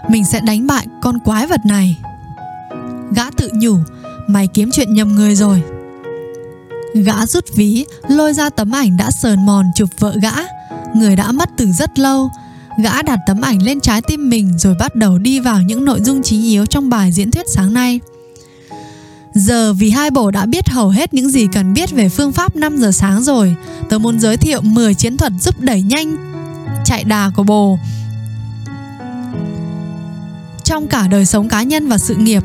[0.10, 1.98] Mình sẽ đánh bại con quái vật này.
[3.16, 3.78] Gã tự nhủ
[4.28, 5.62] mày kiếm chuyện nhầm người rồi.
[6.94, 10.34] Gã rút ví lôi ra tấm ảnh đã sờn mòn chụp vợ gã.
[10.96, 12.30] Người đã mất từ rất lâu
[12.84, 16.00] gã đặt tấm ảnh lên trái tim mình rồi bắt đầu đi vào những nội
[16.02, 18.00] dung chính yếu trong bài diễn thuyết sáng nay
[19.34, 22.56] Giờ vì hai bổ đã biết hầu hết những gì cần biết về phương pháp
[22.56, 23.56] 5 giờ sáng rồi,
[23.90, 26.18] tớ muốn giới thiệu 10 chiến thuật giúp đẩy nhanh
[26.86, 27.78] chạy đà của bồ
[30.64, 32.44] trong cả đời sống cá nhân và sự nghiệp.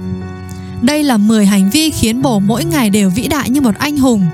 [0.82, 3.96] Đây là 10 hành vi khiến bồ mỗi ngày đều vĩ đại như một anh
[3.96, 4.26] hùng.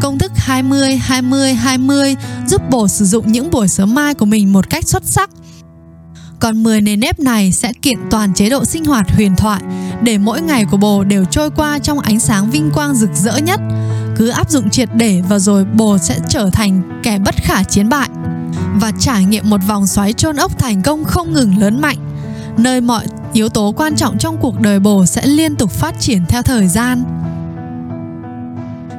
[0.00, 4.52] Công thức 20 20 20 giúp bổ sử dụng những buổi sớm mai của mình
[4.52, 5.30] một cách xuất sắc.
[6.40, 9.62] Còn 10 nền nếp này sẽ kiện toàn chế độ sinh hoạt huyền thoại
[10.02, 13.36] để mỗi ngày của bồ đều trôi qua trong ánh sáng vinh quang rực rỡ
[13.36, 13.60] nhất.
[14.16, 17.88] Cứ áp dụng triệt để và rồi bồ sẽ trở thành kẻ bất khả chiến
[17.88, 18.08] bại
[18.80, 21.96] và trải nghiệm một vòng xoáy chôn ốc thành công không ngừng lớn mạnh
[22.56, 26.22] nơi mọi yếu tố quan trọng trong cuộc đời bồ sẽ liên tục phát triển
[26.28, 27.02] theo thời gian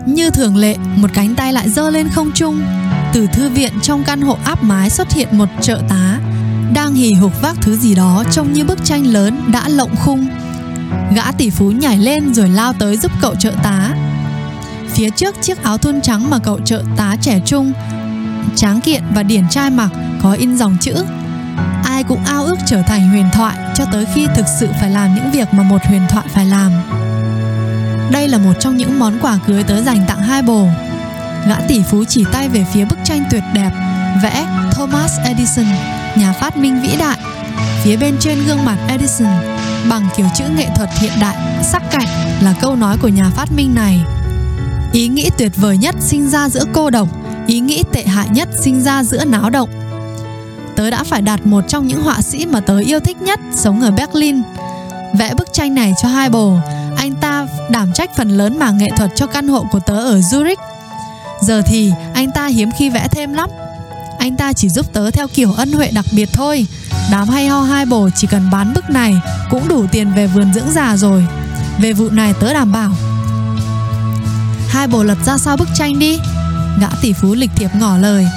[0.06, 2.62] như thường lệ, một cánh tay lại giơ lên không trung.
[3.14, 6.20] Từ thư viện trong căn hộ áp mái xuất hiện một trợ tá,
[6.74, 10.28] đang hì hục vác thứ gì đó trông như bức tranh lớn đã lộng khung.
[11.16, 13.96] Gã tỷ phú nhảy lên rồi lao tới giúp cậu trợ tá.
[14.90, 17.74] Phía trước chiếc áo thun trắng mà cậu trợ tá trẻ trung,
[18.56, 19.90] tráng kiện và điển trai mặc
[20.22, 20.96] có in dòng chữ.
[21.84, 25.16] Ai cũng ao ước trở thành huyền thoại cho tới khi thực sự phải làm
[25.16, 26.72] những việc mà một huyền thoại phải làm
[28.12, 30.68] đây là một trong những món quà cưới tớ dành tặng hai bồ.
[31.48, 33.72] Gã tỷ phú chỉ tay về phía bức tranh tuyệt đẹp
[34.24, 35.66] vẽ Thomas Edison
[36.16, 37.18] nhà phát minh vĩ đại.
[37.84, 39.30] Phía bên trên gương mặt Edison
[39.90, 42.08] bằng kiểu chữ nghệ thuật hiện đại sắc cạnh
[42.42, 44.00] là câu nói của nhà phát minh này.
[44.94, 47.08] Ý nghĩ tuyệt vời nhất sinh ra giữa cô độc
[47.48, 49.70] ý nghĩ tệ hại nhất sinh ra giữa náo động.
[50.76, 53.82] Tớ đã phải đặt một trong những họa sĩ mà tớ yêu thích nhất sống
[53.82, 54.42] ở Berlin.
[55.14, 56.58] Vẽ bức tranh này cho hai bồ,
[56.98, 60.20] anh ta đảm trách phần lớn mảng nghệ thuật cho căn hộ của tớ ở
[60.20, 60.56] Zurich.
[61.42, 63.50] Giờ thì anh ta hiếm khi vẽ thêm lắm.
[64.20, 66.68] Anh ta chỉ giúp tớ theo kiểu ân huệ đặc biệt thôi.
[67.12, 69.16] Đám hay ho hai bồ chỉ cần bán bức này
[69.50, 71.26] cũng đủ tiền về vườn dưỡng già rồi.
[71.80, 72.92] Về vụ này tớ đảm bảo.
[74.70, 76.20] Hai bồ lật ra sau bức tranh đi.
[76.82, 78.28] Gã tỷ phú lịch thiệp ngỏ lời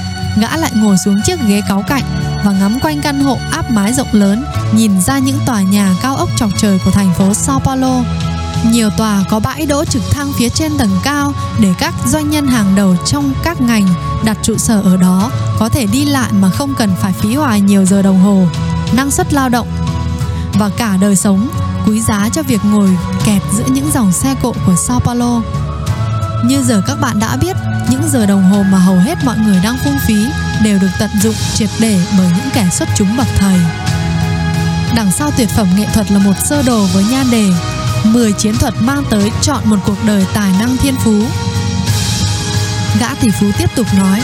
[0.40, 2.02] gã lại ngồi xuống chiếc ghế cáo cạnh
[2.44, 6.16] và ngắm quanh căn hộ áp mái rộng lớn, nhìn ra những tòa nhà cao
[6.16, 8.02] ốc chọc trời của thành phố Sao Paulo.
[8.64, 12.46] Nhiều tòa có bãi đỗ trực thăng phía trên tầng cao để các doanh nhân
[12.46, 13.86] hàng đầu trong các ngành
[14.24, 17.60] đặt trụ sở ở đó có thể đi lại mà không cần phải phí hoài
[17.60, 18.46] nhiều giờ đồng hồ,
[18.92, 19.68] năng suất lao động
[20.54, 21.48] và cả đời sống
[21.86, 25.42] quý giá cho việc ngồi kẹt giữa những dòng xe cộ của Sao Paulo.
[26.44, 27.56] Như giờ các bạn đã biết,
[27.90, 30.26] những giờ đồng hồ mà hầu hết mọi người đang phung phí
[30.64, 33.58] đều được tận dụng triệt để bởi những kẻ xuất chúng bậc thầy.
[34.96, 37.52] Đằng sau tuyệt phẩm nghệ thuật là một sơ đồ với nhan đề
[38.04, 41.22] 10 chiến thuật mang tới chọn một cuộc đời tài năng thiên phú.
[43.00, 44.20] Gã tỷ phú tiếp tục nói,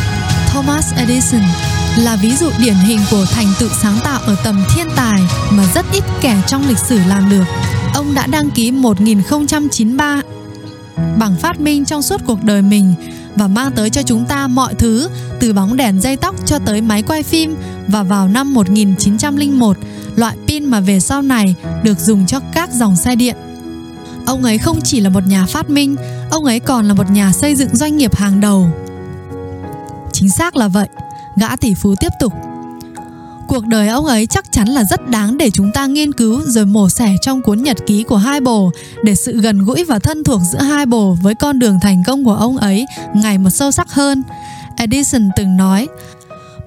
[0.53, 1.43] Thomas Edison
[1.99, 5.65] là ví dụ điển hình của thành tựu sáng tạo ở tầm thiên tài mà
[5.75, 7.45] rất ít kẻ trong lịch sử làm được.
[7.95, 10.21] Ông đã đăng ký 1093
[11.19, 12.95] bằng phát minh trong suốt cuộc đời mình
[13.37, 15.09] và mang tới cho chúng ta mọi thứ
[15.41, 17.57] từ bóng đèn dây tóc cho tới máy quay phim
[17.89, 19.77] và vào năm 1901,
[20.17, 23.37] loại pin mà về sau này được dùng cho các dòng xe điện.
[24.27, 25.97] Ông ấy không chỉ là một nhà phát minh,
[26.31, 28.69] ông ấy còn là một nhà xây dựng doanh nghiệp hàng đầu.
[30.13, 30.89] Chính xác là vậy,
[31.37, 32.33] gã tỷ phú tiếp tục.
[33.49, 36.67] Cuộc đời ông ấy chắc chắn là rất đáng để chúng ta nghiên cứu rồi
[36.67, 38.71] mổ xẻ trong cuốn nhật ký của hai bồ
[39.03, 42.25] để sự gần gũi và thân thuộc giữa hai bồ với con đường thành công
[42.25, 44.23] của ông ấy ngày một sâu sắc hơn.
[44.77, 45.89] Edison từng nói,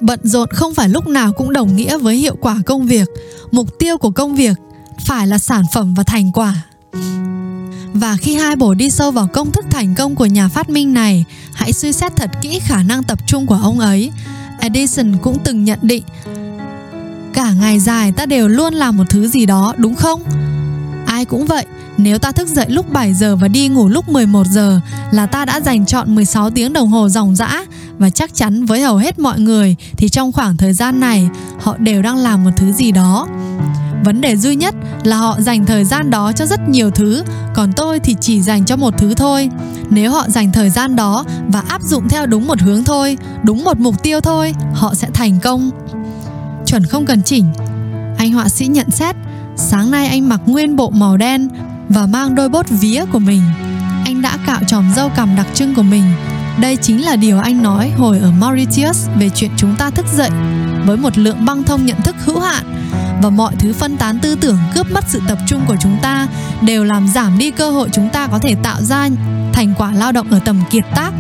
[0.02, 3.08] bận rộn không phải lúc nào cũng đồng nghĩa với hiệu quả công việc.
[3.52, 4.58] Mục tiêu của công việc
[5.00, 6.56] phải là sản phẩm và thành quả.
[7.94, 10.94] Và khi hai bổ đi sâu vào công thức thành công của nhà phát minh
[10.94, 14.12] này, hãy suy xét thật kỹ khả năng tập trung của ông ấy.
[14.60, 16.04] Edison cũng từng nhận định
[17.38, 20.24] Cả ngày dài ta đều luôn làm một thứ gì đó, đúng không?
[21.06, 21.66] Ai cũng vậy,
[21.98, 24.80] nếu ta thức dậy lúc 7 giờ và đi ngủ lúc 11 giờ
[25.12, 27.64] là ta đã dành chọn 16 tiếng đồng hồ dòng dã
[27.98, 31.30] và chắc chắn với hầu hết mọi người thì trong khoảng thời gian này
[31.62, 33.28] họ đều đang làm một thứ gì đó.
[34.08, 37.74] Vấn đề duy nhất là họ dành thời gian đó cho rất nhiều thứ, còn
[37.74, 39.50] tôi thì chỉ dành cho một thứ thôi.
[39.90, 43.64] Nếu họ dành thời gian đó và áp dụng theo đúng một hướng thôi, đúng
[43.64, 45.72] một mục tiêu thôi, họ sẽ thành công
[46.66, 47.46] chuẩn không cần chỉnh.
[48.18, 49.16] Anh họa sĩ nhận xét,
[49.56, 51.50] sáng nay anh mặc nguyên bộ màu đen
[51.90, 53.42] và mang đôi bốt vía của mình.
[54.06, 56.04] Anh đã cạo tròm râu cằm đặc trưng của mình.
[56.62, 60.30] Đây chính là điều anh nói hồi ở Mauritius về chuyện chúng ta thức dậy
[60.86, 62.64] với một lượng băng thông nhận thức hữu hạn
[63.22, 66.28] và mọi thứ phân tán tư tưởng cướp mất sự tập trung của chúng ta
[66.62, 69.10] đều làm giảm đi cơ hội chúng ta có thể tạo ra
[69.54, 71.12] thành quả lao động ở tầm kiệt tác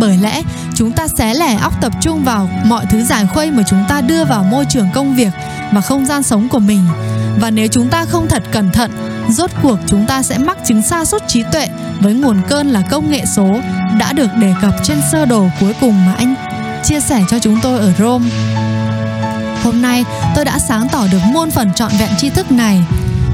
[0.00, 0.42] bởi lẽ,
[0.74, 4.00] chúng ta xé lẻ óc tập trung vào mọi thứ giải khuây mà chúng ta
[4.00, 5.32] đưa vào môi trường công việc
[5.72, 6.84] và không gian sống của mình
[7.40, 8.90] và nếu chúng ta không thật cẩn thận,
[9.28, 11.68] rốt cuộc chúng ta sẽ mắc chứng sa sút trí tuệ
[12.00, 13.60] với nguồn cơn là công nghệ số
[13.98, 16.34] đã được đề cập trên sơ đồ cuối cùng mà anh
[16.84, 18.30] chia sẻ cho chúng tôi ở Rome.
[19.62, 20.04] Hôm nay,
[20.34, 22.80] tôi đã sáng tỏ được muôn phần trọn vẹn tri thức này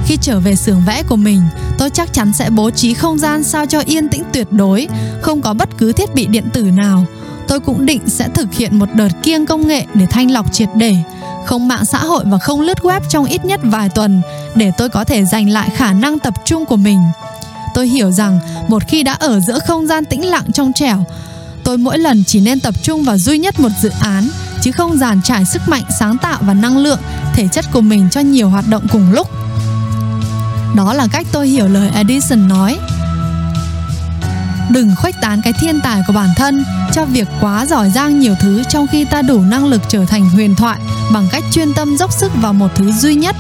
[0.07, 1.43] khi trở về xưởng vẽ của mình,
[1.79, 4.89] tôi chắc chắn sẽ bố trí không gian sao cho yên tĩnh tuyệt đối,
[5.21, 7.05] không có bất cứ thiết bị điện tử nào.
[7.49, 10.69] Tôi cũng định sẽ thực hiện một đợt kiêng công nghệ để thanh lọc triệt
[10.77, 10.97] để,
[11.47, 14.23] không mạng xã hội và không lướt web trong ít nhất vài tuần
[14.55, 17.01] để tôi có thể giành lại khả năng tập trung của mình.
[17.75, 21.05] Tôi hiểu rằng một khi đã ở giữa không gian tĩnh lặng trong trẻo,
[21.65, 24.29] tôi mỗi lần chỉ nên tập trung vào duy nhất một dự án
[24.61, 26.99] chứ không giàn trải sức mạnh sáng tạo và năng lượng
[27.35, 29.29] thể chất của mình cho nhiều hoạt động cùng lúc
[30.75, 32.79] đó là cách tôi hiểu lời Edison nói.
[34.71, 38.35] Đừng khuếch tán cái thiên tài của bản thân cho việc quá giỏi giang nhiều
[38.41, 40.81] thứ trong khi ta đủ năng lực trở thành huyền thoại
[41.13, 43.37] bằng cách chuyên tâm dốc sức vào một thứ duy nhất.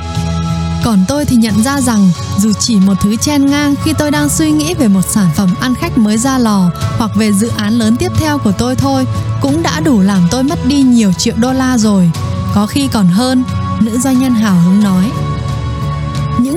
[0.84, 4.28] Còn tôi thì nhận ra rằng dù chỉ một thứ chen ngang khi tôi đang
[4.28, 7.78] suy nghĩ về một sản phẩm ăn khách mới ra lò hoặc về dự án
[7.78, 9.06] lớn tiếp theo của tôi thôi
[9.40, 12.10] cũng đã đủ làm tôi mất đi nhiều triệu đô la rồi.
[12.54, 13.44] Có khi còn hơn,
[13.80, 15.10] nữ doanh nhân hào hứng nói.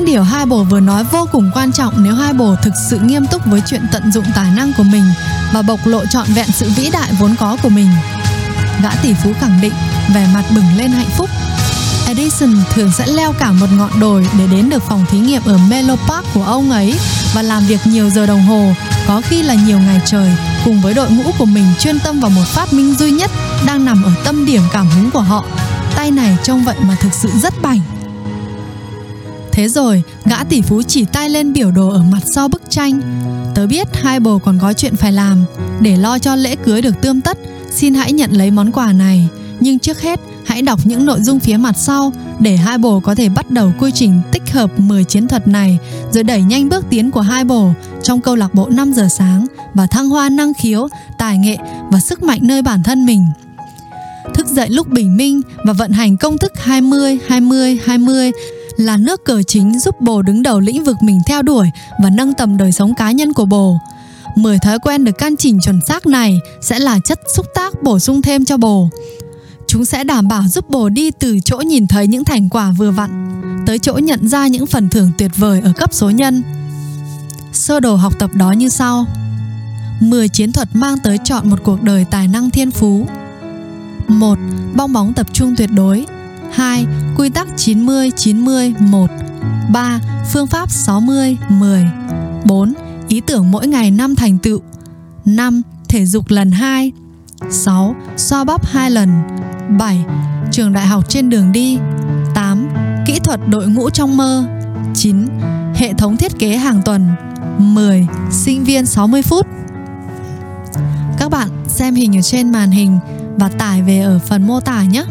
[0.03, 2.99] Những điều hai bồ vừa nói vô cùng quan trọng nếu hai bồ thực sự
[2.99, 5.03] nghiêm túc với chuyện tận dụng tài năng của mình
[5.53, 7.87] và bộc lộ trọn vẹn sự vĩ đại vốn có của mình.
[8.83, 9.73] Gã tỷ phú khẳng định,
[10.13, 11.29] vẻ mặt bừng lên hạnh phúc.
[12.07, 15.57] Edison thường sẽ leo cả một ngọn đồi để đến được phòng thí nghiệm ở
[15.57, 16.99] Menlo Park của ông ấy
[17.33, 18.73] và làm việc nhiều giờ đồng hồ,
[19.07, 20.31] có khi là nhiều ngày trời,
[20.65, 23.31] cùng với đội ngũ của mình chuyên tâm vào một phát minh duy nhất
[23.65, 25.45] đang nằm ở tâm điểm cảm hứng của họ.
[25.95, 27.79] Tay này trông vậy mà thực sự rất bảnh
[29.53, 33.01] Thế rồi, gã tỷ phú chỉ tay lên biểu đồ ở mặt sau bức tranh.
[33.55, 35.45] Tớ biết hai bồ còn có chuyện phải làm.
[35.81, 37.37] Để lo cho lễ cưới được tươm tất,
[37.71, 39.27] xin hãy nhận lấy món quà này.
[39.59, 43.15] Nhưng trước hết, hãy đọc những nội dung phía mặt sau để hai bồ có
[43.15, 45.77] thể bắt đầu quy trình tích hợp 10 chiến thuật này
[46.11, 49.47] rồi đẩy nhanh bước tiến của hai bồ trong câu lạc bộ 5 giờ sáng
[49.73, 50.87] và thăng hoa năng khiếu,
[51.17, 51.57] tài nghệ
[51.91, 53.25] và sức mạnh nơi bản thân mình
[54.33, 58.31] thức dậy lúc bình minh và vận hành công thức 20 20 20
[58.77, 61.71] là nước cờ chính giúp bồ đứng đầu lĩnh vực mình theo đuổi
[62.03, 63.77] và nâng tầm đời sống cá nhân của bồ.
[64.35, 67.99] 10 thói quen được căn chỉnh chuẩn xác này sẽ là chất xúc tác bổ
[67.99, 68.89] sung thêm cho bồ.
[69.67, 72.91] Chúng sẽ đảm bảo giúp bồ đi từ chỗ nhìn thấy những thành quả vừa
[72.91, 76.43] vặn, tới chỗ nhận ra những phần thưởng tuyệt vời ở cấp số nhân.
[77.53, 79.05] Sơ đồ học tập đó như sau.
[79.99, 83.07] 10 chiến thuật mang tới chọn một cuộc đời tài năng thiên phú.
[84.07, 84.37] 1.
[84.75, 86.05] Bong bóng tập trung tuyệt đối
[86.53, 86.85] 2.
[87.17, 89.09] Quy tắc 90 90 1
[89.73, 89.99] 3.
[90.31, 91.85] Phương pháp 60 10
[92.45, 92.73] 4.
[93.07, 94.61] Ý tưởng mỗi ngày 5 thành tựu
[95.25, 95.61] 5.
[95.89, 96.91] thể dục lần 2
[97.49, 97.95] 6.
[98.17, 99.09] Xoa bóp 2 lần
[99.79, 100.05] 7.
[100.51, 101.77] Trường đại học trên đường đi
[102.35, 102.67] 8.
[103.05, 104.45] Kỹ thuật đội ngũ trong mơ
[104.93, 105.27] 9.
[105.75, 107.07] Hệ thống thiết kế hàng tuần
[107.57, 108.07] 10.
[108.31, 109.47] Sinh viên 60 phút
[111.17, 112.99] Các bạn xem hình ở trên màn hình
[113.37, 115.03] và tải về ở phần mô tả nhé.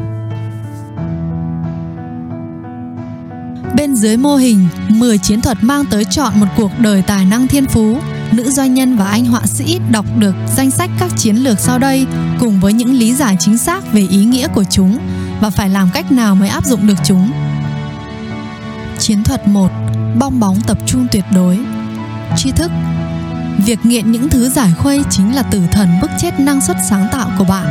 [3.77, 7.49] Bên dưới mô hình, 10 chiến thuật mang tới chọn một cuộc đời tài năng
[7.49, 7.99] thiên phú.
[8.33, 11.79] Nữ doanh nhân và anh họa sĩ đọc được danh sách các chiến lược sau
[11.79, 12.07] đây
[12.41, 14.99] cùng với những lý giải chính xác về ý nghĩa của chúng
[15.41, 17.31] và phải làm cách nào mới áp dụng được chúng.
[18.99, 19.71] Chiến thuật 1.
[20.19, 21.59] Bong bóng tập trung tuyệt đối.
[22.37, 22.71] Tri thức
[23.67, 27.09] Việc nghiện những thứ giải khuây chính là tử thần bức chết năng suất sáng
[27.13, 27.67] tạo của bạn.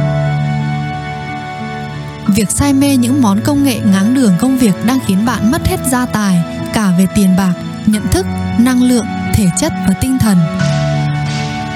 [2.27, 5.67] Việc say mê những món công nghệ ngáng đường công việc đang khiến bạn mất
[5.67, 7.53] hết gia tài cả về tiền bạc,
[7.85, 8.25] nhận thức,
[8.59, 10.37] năng lượng, thể chất và tinh thần.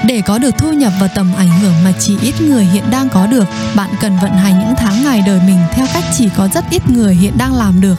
[0.06, 3.08] Để có được thu nhập và tầm ảnh hưởng mà chỉ ít người hiện đang
[3.08, 6.48] có được, bạn cần vận hành những tháng ngày đời mình theo cách chỉ có
[6.54, 7.98] rất ít người hiện đang làm được.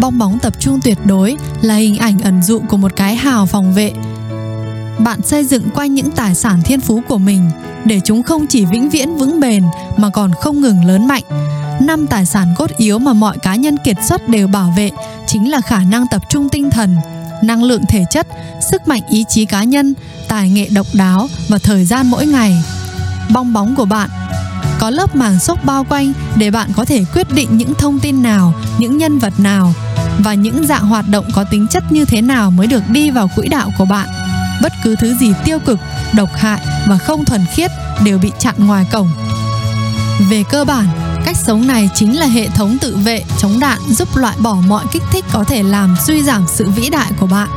[0.00, 3.46] Bong bóng tập trung tuyệt đối là hình ảnh ẩn dụ của một cái hào
[3.46, 3.92] phòng vệ.
[4.98, 7.50] Bạn xây dựng quanh những tài sản thiên phú của mình
[7.88, 9.64] để chúng không chỉ vĩnh viễn vững bền
[9.96, 11.22] mà còn không ngừng lớn mạnh.
[11.80, 14.90] Năm tài sản cốt yếu mà mọi cá nhân kiệt xuất đều bảo vệ
[15.26, 16.96] chính là khả năng tập trung tinh thần,
[17.42, 18.26] năng lượng thể chất,
[18.70, 19.94] sức mạnh ý chí cá nhân,
[20.28, 22.62] tài nghệ độc đáo và thời gian mỗi ngày.
[23.30, 24.10] Bong bóng của bạn
[24.78, 28.22] có lớp màng xốp bao quanh để bạn có thể quyết định những thông tin
[28.22, 29.72] nào, những nhân vật nào
[30.18, 33.30] và những dạng hoạt động có tính chất như thế nào mới được đi vào
[33.36, 34.08] quỹ đạo của bạn.
[34.62, 35.78] Bất cứ thứ gì tiêu cực,
[36.14, 37.70] độc hại và không thuần khiết
[38.04, 39.10] đều bị chặn ngoài cổng.
[40.30, 40.86] Về cơ bản,
[41.24, 44.84] cách sống này chính là hệ thống tự vệ chống đạn giúp loại bỏ mọi
[44.92, 47.48] kích thích có thể làm suy giảm sự vĩ đại của bạn.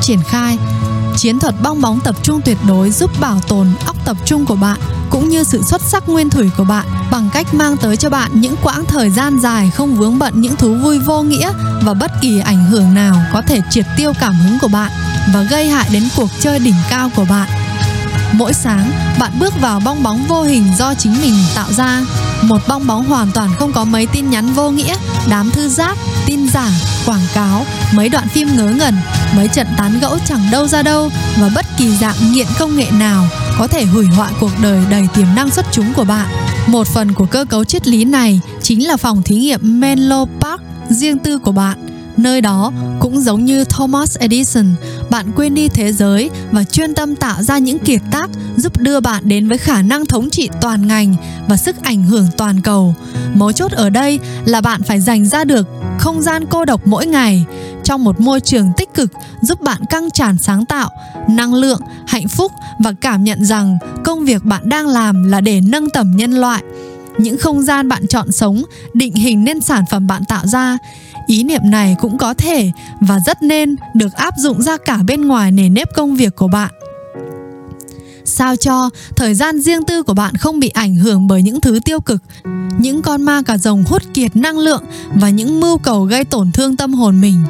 [0.00, 0.58] Triển khai
[1.16, 4.56] Chiến thuật bong bóng tập trung tuyệt đối giúp bảo tồn óc tập trung của
[4.56, 8.10] bạn cũng như sự xuất sắc nguyên thủy của bạn bằng cách mang tới cho
[8.10, 11.50] bạn những quãng thời gian dài không vướng bận những thú vui vô nghĩa
[11.82, 14.92] và bất kỳ ảnh hưởng nào có thể triệt tiêu cảm hứng của bạn
[15.32, 17.48] và gây hại đến cuộc chơi đỉnh cao của bạn.
[18.32, 22.02] Mỗi sáng, bạn bước vào bong bóng vô hình do chính mình tạo ra.
[22.42, 24.96] Một bong bóng hoàn toàn không có mấy tin nhắn vô nghĩa,
[25.28, 26.70] đám thư giác, tin giả,
[27.06, 28.94] quảng cáo, mấy đoạn phim ngớ ngẩn,
[29.36, 31.10] mấy trận tán gẫu chẳng đâu ra đâu
[31.40, 35.08] và bất kỳ dạng nghiện công nghệ nào có thể hủy hoại cuộc đời đầy
[35.14, 36.26] tiềm năng xuất chúng của bạn.
[36.66, 40.60] Một phần của cơ cấu triết lý này chính là phòng thí nghiệm Menlo Park
[40.90, 41.86] riêng tư của bạn
[42.16, 44.74] Nơi đó cũng giống như Thomas Edison,
[45.10, 49.00] bạn quên đi thế giới và chuyên tâm tạo ra những kiệt tác giúp đưa
[49.00, 51.14] bạn đến với khả năng thống trị toàn ngành
[51.48, 52.94] và sức ảnh hưởng toàn cầu.
[53.34, 57.06] Mấu chốt ở đây là bạn phải dành ra được không gian cô độc mỗi
[57.06, 57.44] ngày
[57.84, 59.10] trong một môi trường tích cực
[59.42, 60.90] giúp bạn căng tràn sáng tạo,
[61.28, 65.60] năng lượng, hạnh phúc và cảm nhận rằng công việc bạn đang làm là để
[65.60, 66.62] nâng tầm nhân loại
[67.18, 68.62] những không gian bạn chọn sống
[68.94, 70.78] định hình nên sản phẩm bạn tạo ra
[71.26, 75.20] ý niệm này cũng có thể và rất nên được áp dụng ra cả bên
[75.20, 76.72] ngoài nền nếp công việc của bạn.
[78.24, 81.80] Sao cho thời gian riêng tư của bạn không bị ảnh hưởng bởi những thứ
[81.84, 82.22] tiêu cực,
[82.78, 84.84] những con ma cà rồng hút kiệt năng lượng
[85.14, 87.42] và những mưu cầu gây tổn thương tâm hồn mình?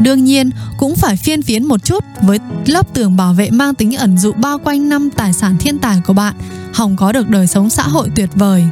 [0.00, 3.96] Đương nhiên, cũng phải phiên phiến một chút với lớp tường bảo vệ mang tính
[3.96, 6.34] ẩn dụ bao quanh năm tài sản thiên tài của bạn,
[6.72, 8.64] hòng có được đời sống xã hội tuyệt vời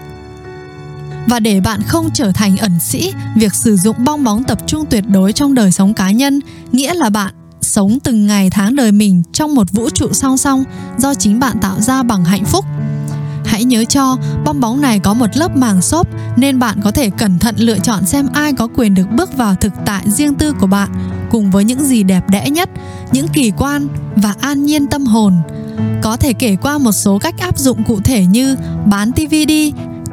[1.27, 4.85] và để bạn không trở thành ẩn sĩ, việc sử dụng bong bóng tập trung
[4.91, 6.41] tuyệt đối trong đời sống cá nhân,
[6.73, 10.65] nghĩa là bạn sống từng ngày tháng đời mình trong một vũ trụ song song
[10.99, 12.65] do chính bạn tạo ra bằng hạnh phúc.
[13.45, 17.11] Hãy nhớ cho, bong bóng này có một lớp màng xốp nên bạn có thể
[17.11, 20.53] cẩn thận lựa chọn xem ai có quyền được bước vào thực tại riêng tư
[20.53, 20.89] của bạn
[21.31, 22.71] cùng với những gì đẹp đẽ nhất,
[23.13, 25.35] những kỳ quan và an nhiên tâm hồn.
[26.03, 28.57] Có thể kể qua một số cách áp dụng cụ thể như
[28.87, 29.53] bán DVD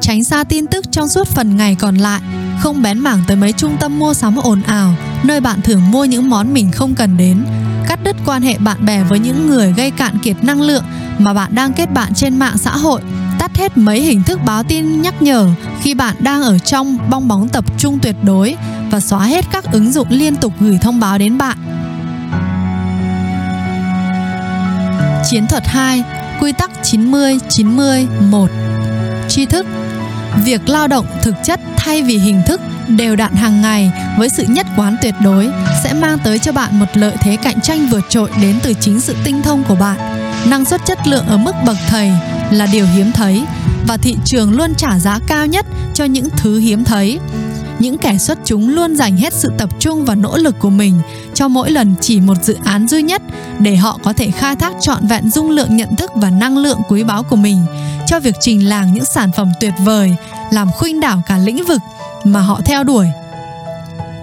[0.00, 2.20] tránh xa tin tức trong suốt phần ngày còn lại,
[2.60, 6.04] không bén mảng tới mấy trung tâm mua sắm ồn ào, nơi bạn thường mua
[6.04, 7.44] những món mình không cần đến,
[7.88, 10.84] cắt đứt quan hệ bạn bè với những người gây cạn kiệt năng lượng
[11.18, 13.00] mà bạn đang kết bạn trên mạng xã hội,
[13.38, 15.48] tắt hết mấy hình thức báo tin nhắc nhở
[15.82, 18.56] khi bạn đang ở trong bong bóng tập trung tuyệt đối
[18.90, 21.58] và xóa hết các ứng dụng liên tục gửi thông báo đến bạn.
[25.30, 26.02] Chiến thuật 2,
[26.40, 28.50] quy tắc 90 90 1.
[29.28, 29.66] Tri thức.
[30.44, 34.44] Việc lao động thực chất thay vì hình thức đều đặn hàng ngày với sự
[34.48, 35.50] nhất quán tuyệt đối
[35.84, 39.00] sẽ mang tới cho bạn một lợi thế cạnh tranh vượt trội đến từ chính
[39.00, 39.98] sự tinh thông của bạn.
[40.50, 42.12] Năng suất chất lượng ở mức bậc thầy
[42.50, 43.44] là điều hiếm thấy
[43.88, 47.18] và thị trường luôn trả giá cao nhất cho những thứ hiếm thấy
[47.78, 51.00] những kẻ xuất chúng luôn dành hết sự tập trung và nỗ lực của mình
[51.34, 53.22] cho mỗi lần chỉ một dự án duy nhất
[53.58, 56.78] để họ có thể khai thác trọn vẹn dung lượng nhận thức và năng lượng
[56.88, 57.58] quý báu của mình.
[58.06, 60.16] Cho việc trình làng những sản phẩm tuyệt vời,
[60.50, 61.80] làm khuynh đảo cả lĩnh vực
[62.24, 63.06] mà họ theo đuổi.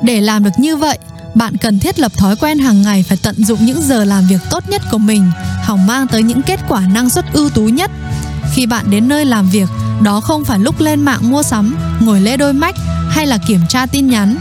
[0.01, 0.97] Để làm được như vậy,
[1.35, 4.41] bạn cần thiết lập thói quen hàng ngày phải tận dụng những giờ làm việc
[4.49, 5.31] tốt nhất của mình,
[5.63, 7.91] hòng mang tới những kết quả năng suất ưu tú nhất.
[8.53, 9.69] Khi bạn đến nơi làm việc,
[10.03, 12.75] đó không phải lúc lên mạng mua sắm, ngồi lê đôi mách
[13.15, 14.37] hay là kiểm tra tin nhắn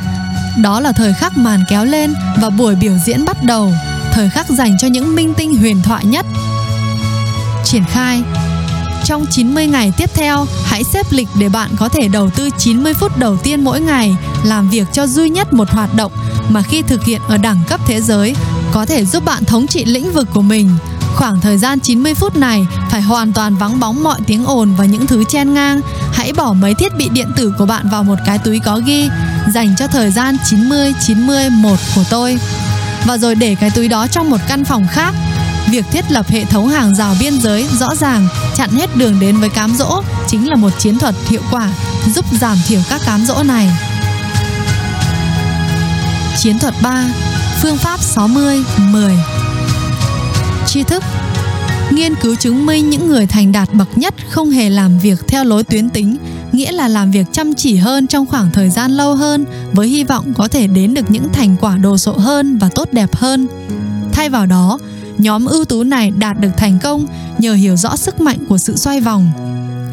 [0.62, 3.72] đó là thời khắc màn kéo lên và buổi biểu diễn bắt đầu
[4.12, 6.27] thời khắc dành cho những minh tinh huyền thoại nhất
[7.64, 8.22] triển khai
[9.05, 12.95] trong 90 ngày tiếp theo, hãy xếp lịch để bạn có thể đầu tư 90
[12.95, 16.12] phút đầu tiên mỗi ngày làm việc cho duy nhất một hoạt động
[16.49, 18.35] mà khi thực hiện ở đẳng cấp thế giới
[18.72, 20.70] có thể giúp bạn thống trị lĩnh vực của mình.
[21.14, 24.85] Khoảng thời gian 90 phút này phải hoàn toàn vắng bóng mọi tiếng ồn và
[24.85, 25.81] những thứ chen ngang.
[26.25, 29.09] Hãy bỏ mấy thiết bị điện tử của bạn vào một cái túi có ghi
[29.55, 32.39] dành cho thời gian 90 90 1 của tôi.
[33.07, 35.14] Và rồi để cái túi đó trong một căn phòng khác
[35.70, 39.37] Việc thiết lập hệ thống hàng rào biên giới rõ ràng, chặn hết đường đến
[39.37, 41.70] với cám dỗ chính là một chiến thuật hiệu quả
[42.14, 43.70] giúp giảm thiểu các cám dỗ này.
[46.39, 47.05] Chiến thuật 3.
[47.62, 49.12] Phương pháp 60 10.
[50.66, 51.05] Tri thức
[51.95, 55.45] Nghiên cứu chứng minh những người thành đạt bậc nhất không hề làm việc theo
[55.45, 56.16] lối tuyến tính,
[56.53, 60.05] nghĩa là làm việc chăm chỉ hơn trong khoảng thời gian lâu hơn với hy
[60.05, 63.47] vọng có thể đến được những thành quả đồ sộ hơn và tốt đẹp hơn.
[64.12, 64.78] Thay vào đó,
[65.18, 67.07] nhóm ưu tú này đạt được thành công
[67.38, 69.30] nhờ hiểu rõ sức mạnh của sự xoay vòng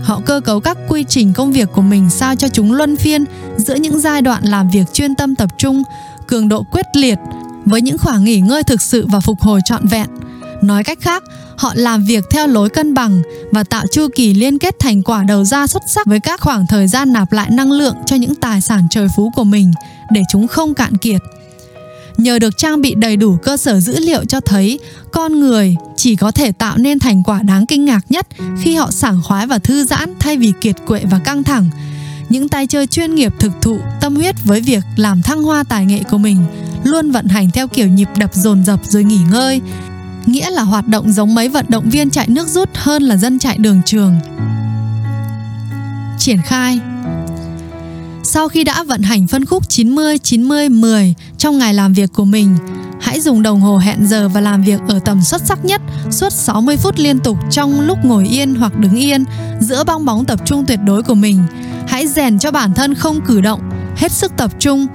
[0.04, 3.26] họ cơ cấu các quy trình công việc của mình sao cho chúng luân phiên
[3.58, 5.84] giữa những giai đoạn làm việc chuyên tâm tập trung
[6.28, 7.18] cường độ quyết liệt
[7.66, 10.08] với những khoảng nghỉ ngơi thực sự và phục hồi trọn vẹn
[10.62, 11.24] nói cách khác
[11.62, 15.24] họ làm việc theo lối cân bằng và tạo chu kỳ liên kết thành quả
[15.24, 18.36] đầu ra xuất sắc với các khoảng thời gian nạp lại năng lượng cho những
[18.36, 19.72] tài sản trời phú của mình
[20.12, 21.22] để chúng không cạn kiệt.
[22.18, 24.80] Nhờ được trang bị đầy đủ cơ sở dữ liệu cho thấy,
[25.12, 28.28] con người chỉ có thể tạo nên thành quả đáng kinh ngạc nhất
[28.62, 31.70] khi họ sảng khoái và thư giãn thay vì kiệt quệ và căng thẳng.
[32.30, 35.86] Những tay chơi chuyên nghiệp thực thụ tâm huyết với việc làm thăng hoa tài
[35.86, 36.38] nghệ của mình
[36.84, 39.62] luôn vận hành theo kiểu nhịp đập dồn dập rồi nghỉ ngơi
[40.26, 43.40] nghĩa là hoạt động giống mấy vận động viên chạy nước rút hơn là dân
[43.40, 44.16] chạy đường trường
[46.18, 46.80] triển khai
[48.34, 52.26] sau khi đã vận hành phân khúc 90 90 10 trong ngày làm việc của
[52.26, 52.58] mình,
[53.02, 56.30] hãy dùng đồng hồ hẹn giờ và làm việc ở tầm xuất sắc nhất suốt
[56.30, 59.24] 60 phút liên tục trong lúc ngồi yên hoặc đứng yên
[59.60, 61.44] giữa bong bóng tập trung tuyệt đối của mình.
[61.88, 63.60] Hãy rèn cho bản thân không cử động,
[63.96, 64.88] hết sức tập trung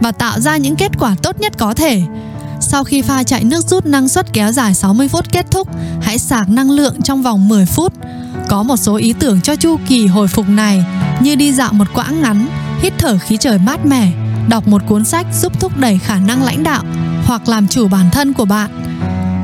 [0.00, 2.02] và tạo ra những kết quả tốt nhất có thể.
[2.60, 5.68] Sau khi pha chạy nước rút năng suất kéo dài 60 phút kết thúc,
[6.02, 7.92] hãy sạc năng lượng trong vòng 10 phút.
[8.48, 10.84] Có một số ý tưởng cho chu kỳ hồi phục này
[11.20, 12.46] như đi dạo một quãng ngắn,
[12.82, 14.12] hít thở khí trời mát mẻ,
[14.48, 16.84] đọc một cuốn sách giúp thúc đẩy khả năng lãnh đạo
[17.24, 18.70] hoặc làm chủ bản thân của bạn.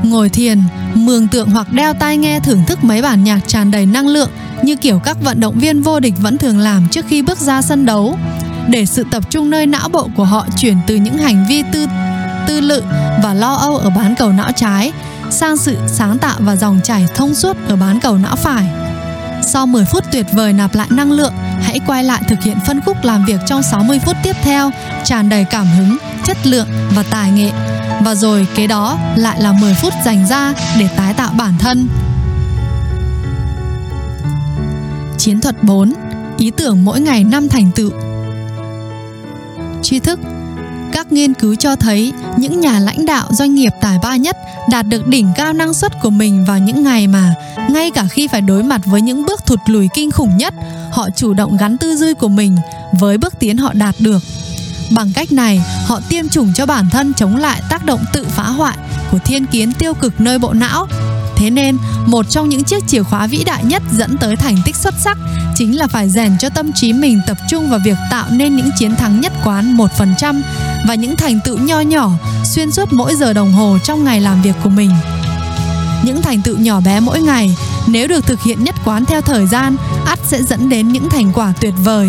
[0.04, 0.62] Ngồi thiền,
[0.94, 4.30] mường tượng hoặc đeo tai nghe thưởng thức mấy bản nhạc tràn đầy năng lượng
[4.62, 7.62] như kiểu các vận động viên vô địch vẫn thường làm trước khi bước ra
[7.62, 8.18] sân đấu
[8.68, 11.86] để sự tập trung nơi não bộ của họ chuyển từ những hành vi tư
[12.50, 12.82] tư lự
[13.22, 14.92] và lo âu ở bán cầu não trái
[15.30, 18.66] sang sự sáng tạo và dòng chảy thông suốt ở bán cầu não phải.
[19.42, 21.32] Sau 10 phút tuyệt vời nạp lại năng lượng,
[21.62, 24.70] hãy quay lại thực hiện phân khúc làm việc trong 60 phút tiếp theo,
[25.04, 27.50] tràn đầy cảm hứng, chất lượng và tài nghệ.
[28.04, 31.88] Và rồi kế đó lại là 10 phút dành ra để tái tạo bản thân.
[35.18, 35.92] Chiến thuật 4.
[36.38, 37.90] Ý tưởng mỗi ngày năm thành tựu.
[39.82, 40.20] Tri thức
[40.92, 44.36] các nghiên cứu cho thấy những nhà lãnh đạo doanh nghiệp tài ba nhất
[44.70, 47.34] đạt được đỉnh cao năng suất của mình vào những ngày mà
[47.70, 50.54] ngay cả khi phải đối mặt với những bước thụt lùi kinh khủng nhất,
[50.92, 52.56] họ chủ động gắn tư duy của mình
[53.00, 54.22] với bước tiến họ đạt được.
[54.90, 58.42] Bằng cách này, họ tiêm chủng cho bản thân chống lại tác động tự phá
[58.42, 58.76] hoại
[59.10, 60.86] của thiên kiến tiêu cực nơi bộ não
[61.40, 61.76] Thế nên,
[62.06, 65.18] một trong những chiếc chìa khóa vĩ đại nhất dẫn tới thành tích xuất sắc
[65.54, 68.70] chính là phải rèn cho tâm trí mình tập trung vào việc tạo nên những
[68.78, 70.40] chiến thắng nhất quán 1%
[70.88, 72.10] và những thành tựu nho nhỏ
[72.44, 74.90] xuyên suốt mỗi giờ đồng hồ trong ngày làm việc của mình.
[76.04, 77.56] Những thành tựu nhỏ bé mỗi ngày
[77.86, 79.76] nếu được thực hiện nhất quán theo thời gian,
[80.06, 82.08] ắt sẽ dẫn đến những thành quả tuyệt vời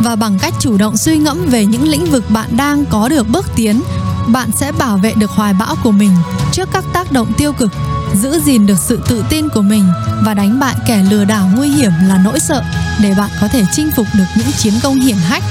[0.00, 3.28] và bằng cách chủ động suy ngẫm về những lĩnh vực bạn đang có được
[3.28, 3.82] bước tiến
[4.26, 6.10] bạn sẽ bảo vệ được hoài bão của mình
[6.52, 7.72] trước các tác động tiêu cực
[8.14, 9.84] giữ gìn được sự tự tin của mình
[10.24, 12.62] và đánh bại kẻ lừa đảo nguy hiểm là nỗi sợ
[13.02, 15.42] để bạn có thể chinh phục được những chiến công hiển hách